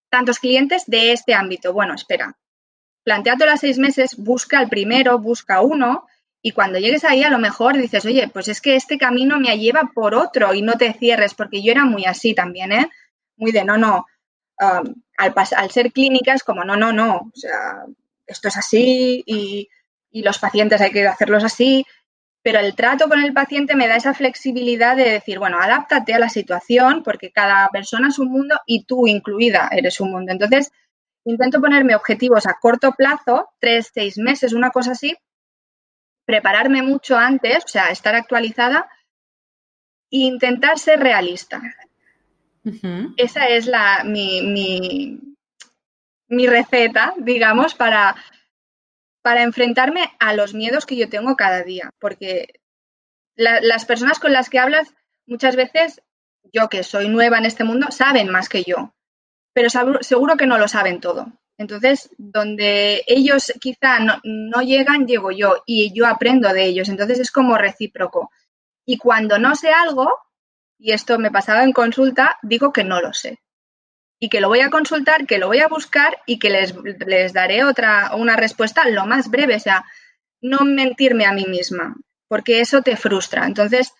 tantos 0.09 0.39
clientes 0.39 0.85
de 0.87 1.11
este 1.11 1.33
ámbito. 1.33 1.73
Bueno, 1.73 1.95
espera, 1.95 2.37
planteate 3.03 3.45
las 3.45 3.59
seis 3.59 3.77
meses, 3.77 4.15
busca 4.15 4.61
el 4.61 4.69
primero, 4.69 5.19
busca 5.19 5.59
uno 5.59 6.07
y 6.41 6.51
cuando 6.51 6.79
llegues 6.79 7.03
ahí 7.03 7.25
a 7.25 7.29
lo 7.29 7.39
mejor 7.39 7.75
dices, 7.75 8.05
oye, 8.05 8.29
pues 8.29 8.47
es 8.47 8.61
que 8.61 8.77
este 8.77 8.97
camino 8.97 9.37
me 9.37 9.59
lleva 9.59 9.91
por 9.93 10.15
otro 10.15 10.53
y 10.53 10.61
no 10.61 10.75
te 10.75 10.93
cierres, 10.93 11.33
porque 11.33 11.61
yo 11.61 11.73
era 11.73 11.83
muy 11.83 12.05
así 12.05 12.33
también, 12.33 12.71
¿eh? 12.71 12.89
Muy 13.35 13.51
de 13.51 13.65
no, 13.65 13.77
no. 13.77 14.05
Um, 14.61 14.93
al, 15.17 15.33
al 15.35 15.71
ser 15.71 15.91
clínicas, 15.91 16.41
como 16.41 16.63
no, 16.63 16.77
no, 16.77 16.93
no, 16.93 17.15
o 17.17 17.35
sea, 17.35 17.83
esto 18.25 18.47
es 18.47 18.55
así 18.55 19.23
y 19.25 19.67
y 20.11 20.23
los 20.23 20.39
pacientes 20.39 20.81
hay 20.81 20.91
que 20.91 21.07
hacerlos 21.07 21.43
así, 21.43 21.85
pero 22.41 22.59
el 22.59 22.75
trato 22.75 23.09
con 23.09 23.21
el 23.21 23.33
paciente 23.33 23.75
me 23.75 23.87
da 23.87 23.97
esa 23.97 24.13
flexibilidad 24.13 24.95
de 24.95 25.09
decir, 25.09 25.39
bueno, 25.39 25.59
adáptate 25.59 26.13
a 26.13 26.19
la 26.19 26.29
situación 26.29 27.03
porque 27.03 27.31
cada 27.31 27.67
persona 27.69 28.07
es 28.07 28.19
un 28.19 28.31
mundo 28.31 28.59
y 28.65 28.85
tú 28.85 29.07
incluida 29.07 29.69
eres 29.71 29.99
un 29.99 30.11
mundo. 30.11 30.31
Entonces, 30.31 30.71
intento 31.25 31.59
ponerme 31.59 31.95
objetivos 31.95 32.47
a 32.47 32.57
corto 32.59 32.93
plazo, 32.93 33.49
tres, 33.59 33.91
seis 33.93 34.17
meses, 34.17 34.53
una 34.53 34.71
cosa 34.71 34.91
así, 34.91 35.15
prepararme 36.25 36.81
mucho 36.81 37.17
antes, 37.17 37.65
o 37.65 37.67
sea, 37.67 37.87
estar 37.87 38.15
actualizada 38.15 38.89
e 40.09 40.19
intentar 40.19 40.79
ser 40.79 40.99
realista. 40.99 41.61
Esa 43.17 43.47
es 43.47 43.65
la, 43.65 44.03
mi, 44.03 44.41
mi, 44.41 45.19
mi 46.27 46.47
receta, 46.47 47.13
digamos, 47.17 47.73
para 47.73 48.15
para 49.29 49.43
enfrentarme 49.43 50.11
a 50.17 50.33
los 50.33 50.55
miedos 50.55 50.87
que 50.87 50.95
yo 50.95 51.07
tengo 51.07 51.35
cada 51.35 51.61
día, 51.61 51.91
porque 51.99 52.47
las 53.35 53.85
personas 53.85 54.17
con 54.17 54.33
las 54.33 54.49
que 54.49 54.57
hablas 54.57 54.91
muchas 55.27 55.55
veces, 55.55 56.01
yo 56.51 56.67
que 56.67 56.81
soy 56.81 57.09
nueva 57.09 57.37
en 57.37 57.45
este 57.45 57.63
mundo, 57.63 57.91
saben 57.91 58.29
más 58.29 58.49
que 58.49 58.63
yo, 58.63 58.95
pero 59.53 59.69
seguro, 60.01 60.35
que 60.35 60.47
no 60.47 60.57
lo 60.57 60.67
saben 60.67 60.99
todo. 60.99 61.27
Entonces, 61.59 62.09
donde 62.17 63.03
ellos 63.05 63.53
quizá 63.61 63.99
no, 63.99 64.19
no 64.23 64.63
llegan, 64.63 65.05
llego 65.05 65.29
yo 65.29 65.61
y 65.67 65.93
yo 65.93 66.07
aprendo 66.07 66.51
de 66.51 66.65
ellos. 66.65 66.89
Entonces 66.89 67.19
es 67.19 67.29
como 67.29 67.55
recíproco. 67.55 68.31
Y 68.83 68.97
cuando 68.97 69.37
no 69.37 69.53
sé 69.55 69.69
algo, 69.69 70.11
y 70.79 70.93
esto 70.93 71.19
me 71.19 71.29
pasaba 71.29 71.63
en 71.63 71.71
consulta, 71.71 72.39
digo 72.41 72.73
que 72.73 72.83
no 72.83 72.99
lo 72.99 73.13
sé 73.13 73.37
y 74.19 74.29
que 74.29 74.41
lo 74.41 74.49
voy 74.49 74.59
a 74.59 74.69
consultar, 74.69 75.25
que 75.25 75.37
lo 75.37 75.47
voy 75.47 75.59
a 75.59 75.67
buscar 75.67 76.21
y 76.25 76.39
que 76.39 76.49
les, 76.49 76.75
les 77.05 77.33
daré 77.33 77.63
otra, 77.63 78.15
una 78.15 78.35
respuesta 78.35 78.87
lo 78.89 79.05
más 79.05 79.29
breve, 79.29 79.55
o 79.55 79.59
sea, 79.59 79.85
no 80.41 80.59
mentirme 80.65 81.25
a 81.25 81.33
mí 81.33 81.45
misma, 81.47 81.95
porque 82.27 82.59
eso 82.59 82.81
te 82.81 82.97
frustra. 82.97 83.45
Entonces, 83.45 83.93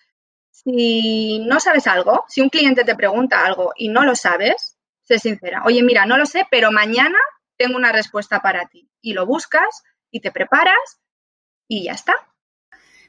si 0.50 1.38
no 1.40 1.58
sabes 1.60 1.86
algo, 1.86 2.24
si 2.28 2.40
un 2.40 2.50
cliente 2.50 2.84
te 2.84 2.94
pregunta 2.94 3.44
algo 3.44 3.72
y 3.76 3.88
no 3.88 4.04
lo 4.04 4.14
sabes, 4.14 4.76
sé 5.02 5.18
sincera. 5.18 5.62
Oye, 5.64 5.82
mira, 5.82 6.06
no 6.06 6.18
lo 6.18 6.26
sé, 6.26 6.46
pero 6.50 6.70
mañana 6.70 7.18
tengo 7.56 7.76
una 7.76 7.92
respuesta 7.92 8.40
para 8.40 8.66
ti. 8.66 8.90
Y 9.00 9.14
lo 9.14 9.26
buscas 9.26 9.82
y 10.10 10.20
te 10.20 10.30
preparas 10.30 11.00
y 11.66 11.84
ya 11.84 11.92
está. 11.92 12.14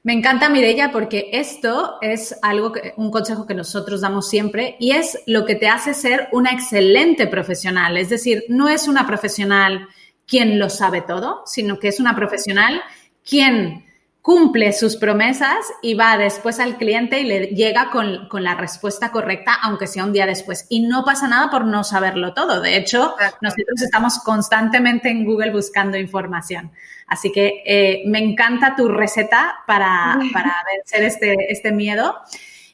Me 0.04 0.14
encanta, 0.14 0.50
Mirella, 0.50 0.92
porque 0.92 1.30
esto 1.32 1.98
es 2.02 2.36
algo, 2.42 2.72
que, 2.72 2.94
un 2.98 3.12
consejo 3.12 3.46
que 3.46 3.54
nosotros 3.54 4.02
damos 4.02 4.28
siempre 4.28 4.76
y 4.80 4.92
es 4.92 5.20
lo 5.28 5.46
que 5.46 5.54
te 5.54 5.68
hace 5.68 5.94
ser 5.94 6.28
una 6.32 6.52
excelente 6.52 7.28
profesional. 7.28 7.98
Es 7.98 8.10
decir, 8.10 8.44
no 8.50 8.68
es 8.68 8.88
una 8.88 9.06
profesional 9.06 9.88
quien 10.26 10.58
lo 10.58 10.72
sabe 10.72 11.02
todo, 11.02 11.44
sino 11.46 11.78
que 11.78 11.90
es 11.90 12.00
una 12.00 12.16
profesional 12.16 12.82
quien 13.24 13.86
cumple 14.22 14.72
sus 14.72 14.98
promesas 14.98 15.58
y 15.82 15.96
va 15.96 16.16
después 16.18 16.60
al 16.60 16.78
cliente 16.78 17.20
y 17.22 17.24
le 17.24 17.48
llega 17.48 17.90
con, 17.90 18.30
la 18.44 18.54
respuesta 18.54 19.12
correcta, 19.12 19.58
aunque 19.64 19.88
sea 19.88 20.04
un 20.04 20.14
día 20.14 20.28
después. 20.28 20.68
Y 20.70 20.82
no 20.82 21.04
pasa 21.04 21.28
nada 21.28 21.50
por 21.50 21.66
no 21.66 21.84
saberlo 21.84 22.34
todo. 22.34 22.62
De 22.62 22.78
hecho, 22.78 23.16
nosotros 23.42 23.82
estamos 23.82 24.20
constantemente 24.20 25.10
en 25.10 25.26
Google 25.26 25.52
buscando 25.52 25.98
información. 25.98 26.72
Así 27.08 27.32
que 27.32 27.64
eh, 27.66 28.04
me 28.06 28.20
encanta 28.20 28.76
tu 28.76 28.88
receta 28.88 29.56
para, 29.68 30.18
vencer 30.18 31.04
este, 31.04 31.52
este 31.52 31.72
miedo. 31.72 32.16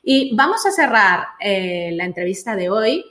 Y 0.03 0.35
vamos 0.35 0.65
a 0.65 0.71
cerrar 0.71 1.27
eh, 1.39 1.91
la 1.93 2.03
entrevista 2.03 2.55
de 2.55 2.69
hoy. 2.69 3.05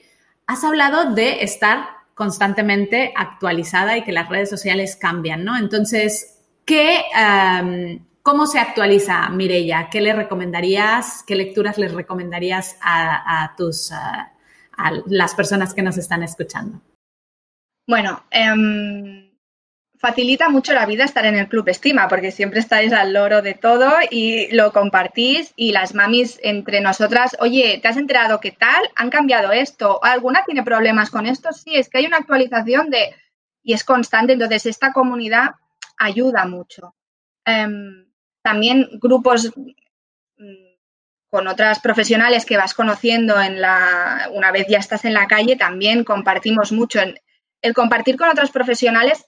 Has 0.47 0.63
hablado 0.63 1.15
de 1.15 1.43
estar 1.43 1.89
constantemente 2.15 3.13
actualizada 3.17 3.97
y 3.97 4.05
que 4.05 4.13
las 4.13 4.29
redes 4.29 4.49
sociales 4.49 4.97
cambian, 4.97 5.45
¿no? 5.45 5.57
Entonces, 5.59 6.39
¿qué, 6.65 7.03
¿Cómo 8.27 8.49
se 8.49 8.59
actualiza 8.59 9.29
Mirella? 9.29 9.89
¿Qué 9.89 10.01
le 10.01 10.13
recomendarías? 10.13 11.23
¿Qué 11.25 11.37
lecturas 11.37 11.79
les 11.79 11.95
recomendarías 11.95 12.77
a, 12.83 13.55
tus 13.57 13.93
a, 13.93 14.33
las 15.07 15.33
personas 15.37 15.73
que 15.73 15.83
nos 15.83 15.97
están 15.97 16.25
escuchando? 16.25 16.83
Bueno, 17.87 18.25
em, 18.33 19.31
facilita 19.97 20.49
mucho 20.49 20.73
la 20.73 20.87
vida 20.87 21.05
estar 21.05 21.25
en 21.25 21.37
el 21.37 21.47
club 21.47 21.69
estima, 21.69 22.09
porque 22.09 22.33
siempre 22.33 22.59
estáis 22.59 22.93
al 22.93 23.13
loro 23.13 23.43
de 23.43 23.55
todo 23.55 23.93
y 24.11 24.53
lo 24.53 24.73
compartís 24.73 25.53
y 25.55 25.71
las 25.71 25.95
mamis 25.95 26.41
entre 26.43 26.81
nosotras, 26.81 27.37
oye, 27.39 27.79
¿te 27.81 27.87
has 27.87 27.97
enterado 27.97 28.41
qué 28.41 28.51
tal? 28.51 28.91
¿Han 28.97 29.11
cambiado 29.11 29.53
esto? 29.53 30.03
¿Alguna 30.03 30.43
tiene 30.45 30.65
problemas 30.65 31.11
con 31.11 31.27
esto? 31.27 31.53
Sí, 31.53 31.77
es 31.77 31.89
que 31.89 31.99
hay 31.99 32.07
una 32.07 32.17
actualización 32.17 32.91
de 32.91 33.15
y 33.63 33.73
es 33.73 33.85
constante, 33.85 34.33
entonces 34.33 34.67
esta 34.67 34.93
comunidad 34.93 35.55
ayuda 35.97 36.45
mucho. 36.45 36.97
Em, 37.45 38.06
también 38.47 38.89
grupos 39.03 39.53
mm, 40.39 40.67
con 41.29 41.49
otras 41.49 41.81
profesionales 41.81 42.47
que 42.47 42.57
vas 42.57 42.75
conociendo 42.75 43.41
en 43.41 43.61
la, 43.61 44.31
una 44.33 44.53
vez 44.53 44.67
ya 44.69 44.79
estás 44.79 45.05
en 45.05 45.15
la 45.15 45.27
calle, 45.27 45.57
también 45.57 46.05
compartimos 46.05 46.71
mucho. 46.71 47.01
El 47.61 47.75
compartir 47.75 48.17
con 48.17 48.29
otros 48.29 48.53
profesionales 48.53 49.27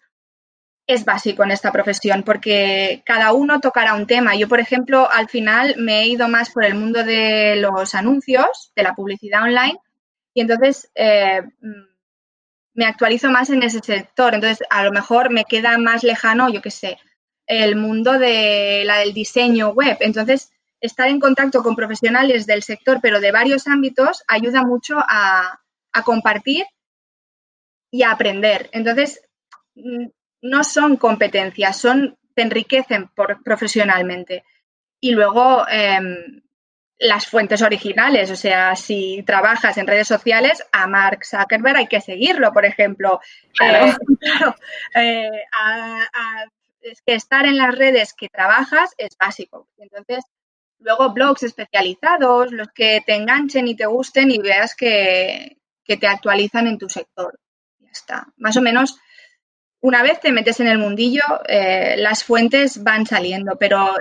es 0.86 1.04
básico 1.04 1.42
en 1.42 1.50
esta 1.50 1.72
profesión 1.72 2.22
porque 2.22 3.02
cada 3.04 3.32
uno 3.32 3.58
tocará 3.58 3.94
un 3.94 4.06
tema. 4.06 4.36
Yo, 4.36 4.46
por 4.46 4.60
ejemplo, 4.60 5.08
al 5.12 5.28
final 5.28 5.74
me 5.78 6.02
he 6.02 6.06
ido 6.06 6.28
más 6.28 6.50
por 6.50 6.64
el 6.64 6.76
mundo 6.76 7.02
de 7.02 7.56
los 7.56 7.96
anuncios, 7.96 8.70
de 8.76 8.84
la 8.84 8.94
publicidad 8.94 9.42
online, 9.42 9.80
y 10.32 10.42
entonces 10.42 10.92
eh, 10.94 11.42
mm, 11.60 11.88
me 12.74 12.86
actualizo 12.86 13.30
más 13.30 13.50
en 13.50 13.64
ese 13.64 13.80
sector. 13.80 14.34
Entonces, 14.34 14.64
a 14.70 14.84
lo 14.84 14.92
mejor 14.92 15.30
me 15.30 15.44
queda 15.44 15.76
más 15.76 16.04
lejano, 16.04 16.48
yo 16.50 16.62
qué 16.62 16.70
sé, 16.70 16.98
el 17.48 17.76
mundo 17.76 18.18
de 18.18 18.84
la 18.84 18.98
del 18.98 19.14
diseño 19.14 19.70
web. 19.70 19.96
Entonces, 20.00 20.52
estar 20.80 21.08
en 21.08 21.18
contacto 21.18 21.62
con 21.62 21.74
profesionales 21.74 22.46
del 22.46 22.62
sector, 22.62 23.00
pero 23.02 23.20
de 23.20 23.32
varios 23.32 23.66
ámbitos, 23.66 24.22
ayuda 24.28 24.62
mucho 24.62 24.98
a, 24.98 25.60
a 25.92 26.02
compartir 26.02 26.66
y 27.90 28.02
a 28.02 28.12
aprender. 28.12 28.68
Entonces, 28.72 29.20
mm, 29.74 30.06
no 30.42 30.62
son 30.62 30.96
competencias, 30.96 31.76
son, 31.76 32.16
te 32.34 32.42
enriquecen 32.42 33.10
profesionalmente. 33.44 34.44
Y 35.00 35.12
luego, 35.12 35.66
em, 35.68 36.42
las 36.98 37.26
fuentes 37.26 37.62
originales, 37.62 38.30
o 38.30 38.36
sea, 38.36 38.74
si 38.74 39.22
trabajas 39.24 39.78
en 39.78 39.86
redes 39.86 40.08
sociales, 40.08 40.62
a 40.72 40.86
Mark 40.86 41.24
Zuckerberg 41.24 41.76
hay 41.76 41.86
que 41.86 42.00
seguirlo, 42.00 42.52
por 42.52 42.64
ejemplo. 42.64 43.20
Eh, 43.60 43.94
eh, 44.96 45.30
es 46.80 47.02
que 47.02 47.14
estar 47.14 47.46
en 47.46 47.56
las 47.56 47.76
redes 47.76 48.14
que 48.14 48.28
trabajas 48.28 48.94
es 48.98 49.16
básico. 49.18 49.68
Entonces, 49.76 50.24
luego 50.78 51.12
blogs 51.12 51.42
especializados, 51.42 52.52
los 52.52 52.68
que 52.68 53.02
te 53.04 53.14
enganchen 53.14 53.68
y 53.68 53.76
te 53.76 53.86
gusten 53.86 54.30
y 54.30 54.38
veas 54.38 54.74
que, 54.74 55.56
te 55.84 56.06
actualizan 56.06 56.66
en 56.66 56.76
tu 56.76 56.88
sector. 56.88 57.38
Ya 57.78 57.90
está. 57.90 58.26
Más 58.36 58.56
o 58.58 58.60
menos, 58.60 58.98
una 59.80 60.02
vez 60.02 60.20
te 60.20 60.32
metes 60.32 60.60
en 60.60 60.66
el 60.66 60.78
mundillo, 60.78 61.22
eh, 61.48 61.96
las 61.96 62.24
fuentes 62.24 62.82
van 62.82 63.06
saliendo, 63.06 63.56
pero 63.58 63.94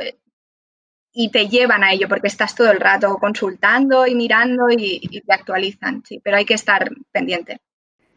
y 1.19 1.29
te 1.31 1.47
llevan 1.47 1.83
a 1.83 1.93
ello 1.93 2.07
porque 2.07 2.27
estás 2.27 2.53
todo 2.53 2.69
el 2.69 2.79
rato 2.79 3.17
consultando 3.17 4.05
y 4.05 4.13
mirando 4.13 4.69
y, 4.69 4.99
te 5.25 5.33
actualizan, 5.33 6.03
sí, 6.05 6.21
pero 6.23 6.37
hay 6.37 6.45
que 6.45 6.53
estar 6.53 6.91
pendiente. 7.11 7.59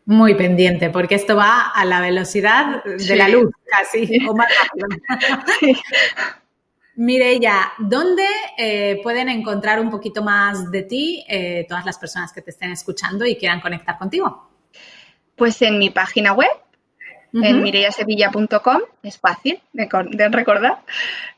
Muy 0.07 0.35
pendiente, 0.35 0.91
porque 0.91 1.15
esto 1.15 1.37
va 1.37 1.71
a 1.71 1.85
la 1.85 2.01
velocidad 2.01 2.83
de 2.85 3.17
la 3.17 3.29
luz, 3.29 3.53
casi, 3.67 4.27
o 4.27 4.35
más 4.35 4.49
rápido. 4.59 4.89
Mireya, 6.97 7.73
¿dónde 7.79 8.27
eh, 8.59 9.01
pueden 9.03 9.29
encontrar 9.29 9.81
un 9.81 9.91
poquito 9.91 10.23
más 10.23 10.71
de 10.71 10.83
ti 10.83 11.25
eh, 11.29 11.65
todas 11.67 11.87
las 11.87 11.97
personas 11.97 12.33
que 12.33 12.43
te 12.43 12.51
estén 12.51 12.73
escuchando 12.73 13.25
y 13.25 13.37
quieran 13.37 13.61
conectar 13.61 13.97
contigo? 13.97 14.51
Pues 15.35 15.63
en 15.63 15.79
mi 15.79 15.89
página 15.89 16.35
web, 16.35 16.51
en 17.33 17.63
mireyasevilla.com, 17.63 18.81
es 19.03 19.19
fácil 19.19 19.63
de, 19.73 20.29
recordar. 20.29 20.83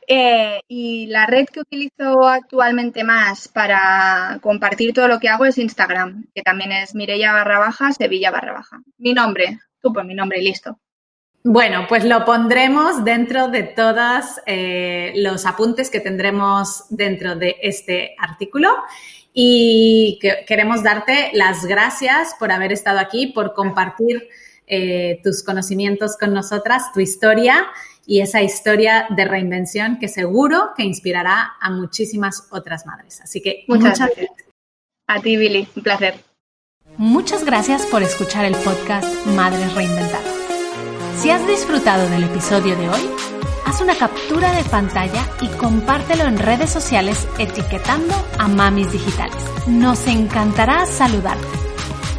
Eh, 0.09 0.61
y 0.69 1.07
la 1.07 1.27
red 1.27 1.47
que 1.47 1.61
utilizo 1.61 2.27
actualmente 2.27 3.05
más 3.05 3.49
para 3.49 4.38
compartir 4.43 4.93
todo 4.93 5.09
lo 5.09 5.21
que 5.21 5.29
hago 5.29 5.45
es 5.45 5.59
Instagram, 5.59 6.27
que 6.35 6.43
también 6.43 6.73
es 6.73 6.95
Mireya 6.95 7.33
barra 7.33 7.59
baja, 7.59 7.93
Sevilla 7.93 8.31
barra 8.31 8.53
baja. 8.53 8.81
Mi 8.99 9.12
nombre, 9.12 9.61
tú 9.81 9.93
pues 9.93 10.05
mi 10.05 10.15
nombre 10.15 10.41
y 10.41 10.45
listo. 10.45 10.79
Bueno, 11.45 11.87
pues 11.88 12.05
lo 12.05 12.25
pondremos 12.25 13.05
dentro 13.05 13.49
de 13.49 13.65
todos 13.65 14.41
eh, 14.47 15.12
los 15.17 15.45
apuntes 15.45 15.91
que 15.91 15.99
tendremos 15.99 16.85
dentro 16.88 17.35
de 17.35 17.57
este 17.62 18.15
artículo. 18.19 18.71
Y 19.35 20.19
queremos 20.47 20.83
darte 20.83 21.31
las 21.33 21.65
gracias 21.65 22.37
por 22.38 22.53
haber 22.53 22.71
estado 22.71 22.99
aquí, 22.99 23.29
por 23.29 23.55
compartir 23.55 24.29
eh, 24.67 25.21
tus 25.25 25.43
conocimientos 25.43 26.17
con 26.17 26.33
nosotras, 26.33 26.93
tu 26.93 27.01
historia 27.01 27.67
y 28.07 28.21
esa 28.21 28.43
historia 28.43 29.07
de 29.11 29.25
reinvención 29.25 29.99
que 29.99 30.09
seguro 30.09 30.71
que 30.77 30.83
inspirará 30.83 31.53
a 31.61 31.71
muchísimas 31.71 32.49
otras 32.51 32.87
madres. 32.87 33.21
Así 33.21 33.41
que 33.41 33.65
muchas, 33.69 33.99
gracias. 33.99 34.31
A 35.07 35.21
ti, 35.21 35.37
Billy, 35.37 35.69
un 35.77 35.83
placer. 35.83 36.15
Muchas 36.97 37.45
gracias 37.45 37.87
por 37.87 38.03
escuchar 38.03 38.45
el 38.45 38.55
podcast 38.57 39.07
Madres 39.27 39.75
Reinventadas. 39.75 40.27
Si 41.17 41.31
has 41.31 41.47
disfrutado 41.47 42.09
del 42.11 42.25
episodio 42.25 42.77
de 42.77 42.88
hoy, 42.88 43.11
haz 43.65 43.81
una 43.81 43.95
captura 43.97 44.53
de 44.53 44.65
pantalla 44.65 45.25
y 45.41 45.49
compártelo 45.57 46.25
en 46.25 46.38
redes 46.38 46.71
sociales 46.71 47.29
etiquetando 47.38 48.15
a 48.38 48.49
Mamis 48.49 48.91
Digitales. 48.93 49.37
Nos 49.67 50.07
encantará 50.07 50.85
saludarte. 50.87 51.47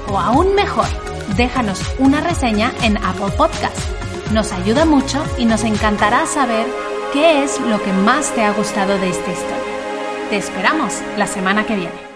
O 0.07 0.17
aún 0.17 0.55
mejor, 0.55 0.87
déjanos 1.35 1.81
una 1.99 2.21
reseña 2.21 2.71
en 2.81 2.97
Apple 2.97 3.31
Podcast. 3.37 4.02
Nos 4.33 4.51
ayuda 4.51 4.85
mucho 4.85 5.23
y 5.37 5.45
nos 5.45 5.63
encantará 5.63 6.25
saber 6.25 6.65
qué 7.13 7.43
es 7.43 7.59
lo 7.61 7.79
que 7.83 7.93
más 7.93 8.33
te 8.33 8.43
ha 8.43 8.51
gustado 8.51 8.97
de 8.97 9.11
esta 9.11 9.31
historia. 9.31 10.27
Te 10.31 10.37
esperamos 10.37 11.01
la 11.17 11.27
semana 11.27 11.67
que 11.67 11.75
viene. 11.75 12.12